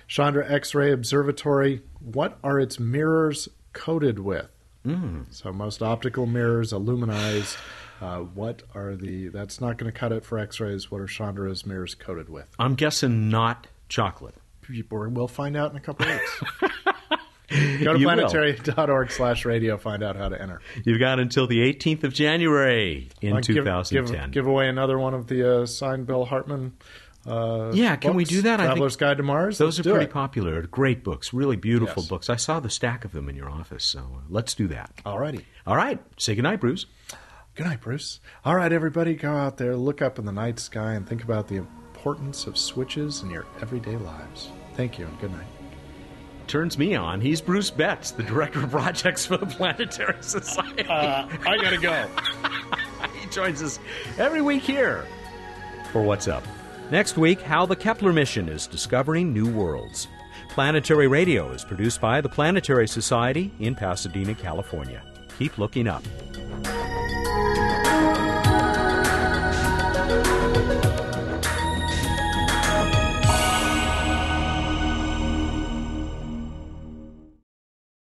Chandra 0.06 0.50
X 0.50 0.74
ray 0.74 0.92
Observatory. 0.92 1.82
What 2.00 2.38
are 2.42 2.58
its 2.58 2.78
mirrors 2.78 3.48
coated 3.72 4.18
with? 4.18 4.48
Mm. 4.86 5.26
So, 5.32 5.52
most 5.52 5.82
optical 5.82 6.26
mirrors, 6.26 6.72
aluminized. 6.72 7.56
Uh, 8.00 8.20
what 8.20 8.62
are 8.74 8.96
the. 8.96 9.28
That's 9.28 9.60
not 9.60 9.76
going 9.76 9.92
to 9.92 9.98
cut 9.98 10.12
it 10.12 10.24
for 10.24 10.38
X 10.38 10.58
rays. 10.58 10.90
What 10.90 11.00
are 11.00 11.06
Chandra's 11.06 11.66
mirrors 11.66 11.94
coated 11.94 12.28
with? 12.30 12.46
I'm 12.58 12.74
guessing 12.74 13.28
not 13.28 13.66
chocolate. 13.88 14.36
People 14.62 15.06
will 15.10 15.28
find 15.28 15.56
out 15.56 15.70
in 15.70 15.76
a 15.76 15.80
couple 15.80 16.06
of 16.06 16.12
weeks. 16.12 16.42
Go 17.50 17.92
to 17.94 17.98
planetary.org 17.98 19.10
slash 19.10 19.44
radio, 19.44 19.76
find 19.76 20.02
out 20.02 20.16
how 20.16 20.28
to 20.28 20.40
enter. 20.40 20.60
You've 20.84 21.00
got 21.00 21.18
until 21.18 21.46
the 21.46 21.58
18th 21.58 22.04
of 22.04 22.12
January 22.14 23.08
in 23.20 23.32
Like, 23.34 23.44
2010. 23.44 24.14
Give, 24.26 24.30
give 24.30 24.46
away 24.46 24.68
another 24.68 24.98
one 24.98 25.14
of 25.14 25.26
the 25.26 25.62
uh, 25.62 25.66
signed 25.66 26.06
Bill 26.06 26.24
Hartmann. 26.24 26.72
Uh, 27.26 27.72
Yeah, 27.74 27.96
can 27.96 28.14
we 28.14 28.24
do 28.24 28.42
that? 28.42 28.60
I 28.60 28.64
think 28.64 28.70
Traveler's 28.74 28.96
Guide 28.96 29.16
to 29.18 29.22
Mars. 29.22 29.58
Those 29.58 29.78
Let's 29.78 29.86
are 29.88 29.90
pretty 29.90 30.06
it. 30.06 30.12
popular. 30.12 30.62
Great 30.62 31.02
books, 31.04 31.32
really 31.32 31.56
beautiful 31.56 32.02
Yes. 32.02 32.08
books. 32.08 32.30
I 32.30 32.36
saw 32.36 32.60
the 32.60 32.70
stack 32.70 33.04
of 33.04 33.12
them 33.12 33.28
in 33.28 33.36
your 33.36 33.50
office, 33.50 33.84
so 33.84 33.98
uh, 33.98 34.20
let's 34.28 34.54
do 34.54 34.68
that. 34.68 34.92
Alrighty. 35.04 35.44
All 35.66 35.76
right, 35.76 35.98
say 36.18 36.34
goodnight, 36.34 36.60
Bruce. 36.60 36.86
Good 37.56 37.66
night, 37.66 37.80
Bruce. 37.80 38.20
All 38.44 38.54
right, 38.54 38.72
everybody, 38.72 39.14
go 39.14 39.32
out 39.32 39.58
there, 39.58 39.76
look 39.76 40.00
up 40.00 40.18
in 40.18 40.24
the 40.24 40.32
night 40.32 40.58
sky, 40.60 40.92
and 40.94 41.06
think 41.06 41.22
about 41.24 41.48
the 41.48 41.56
importance 41.56 42.46
of 42.46 42.56
switches 42.56 43.22
in 43.22 43.28
your 43.30 43.44
everyday 43.60 43.96
lives. 43.96 44.48
Thank 44.76 44.98
you, 44.98 45.04
and 45.06 45.20
good 45.20 45.32
night. 45.32 45.46
Turns 46.50 46.76
me 46.76 46.96
on. 46.96 47.20
He's 47.20 47.40
Bruce 47.40 47.70
Betts, 47.70 48.10
the 48.10 48.24
director 48.24 48.64
of 48.64 48.72
projects 48.72 49.24
for 49.24 49.36
the 49.36 49.46
Planetary 49.46 50.16
Society. 50.20 50.84
Uh, 50.84 51.28
I 51.46 51.56
gotta 51.56 51.78
go. 51.78 52.08
he 53.20 53.28
joins 53.28 53.62
us 53.62 53.78
every 54.18 54.42
week 54.42 54.64
here 54.64 55.06
for 55.92 56.02
What's 56.02 56.26
Up. 56.26 56.42
Next 56.90 57.16
week, 57.16 57.40
how 57.40 57.66
the 57.66 57.76
Kepler 57.76 58.12
mission 58.12 58.48
is 58.48 58.66
discovering 58.66 59.32
new 59.32 59.48
worlds. 59.48 60.08
Planetary 60.48 61.06
Radio 61.06 61.52
is 61.52 61.64
produced 61.64 62.00
by 62.00 62.20
the 62.20 62.28
Planetary 62.28 62.88
Society 62.88 63.52
in 63.60 63.76
Pasadena, 63.76 64.34
California. 64.34 65.04
Keep 65.38 65.56
looking 65.56 65.86
up. 65.86 66.02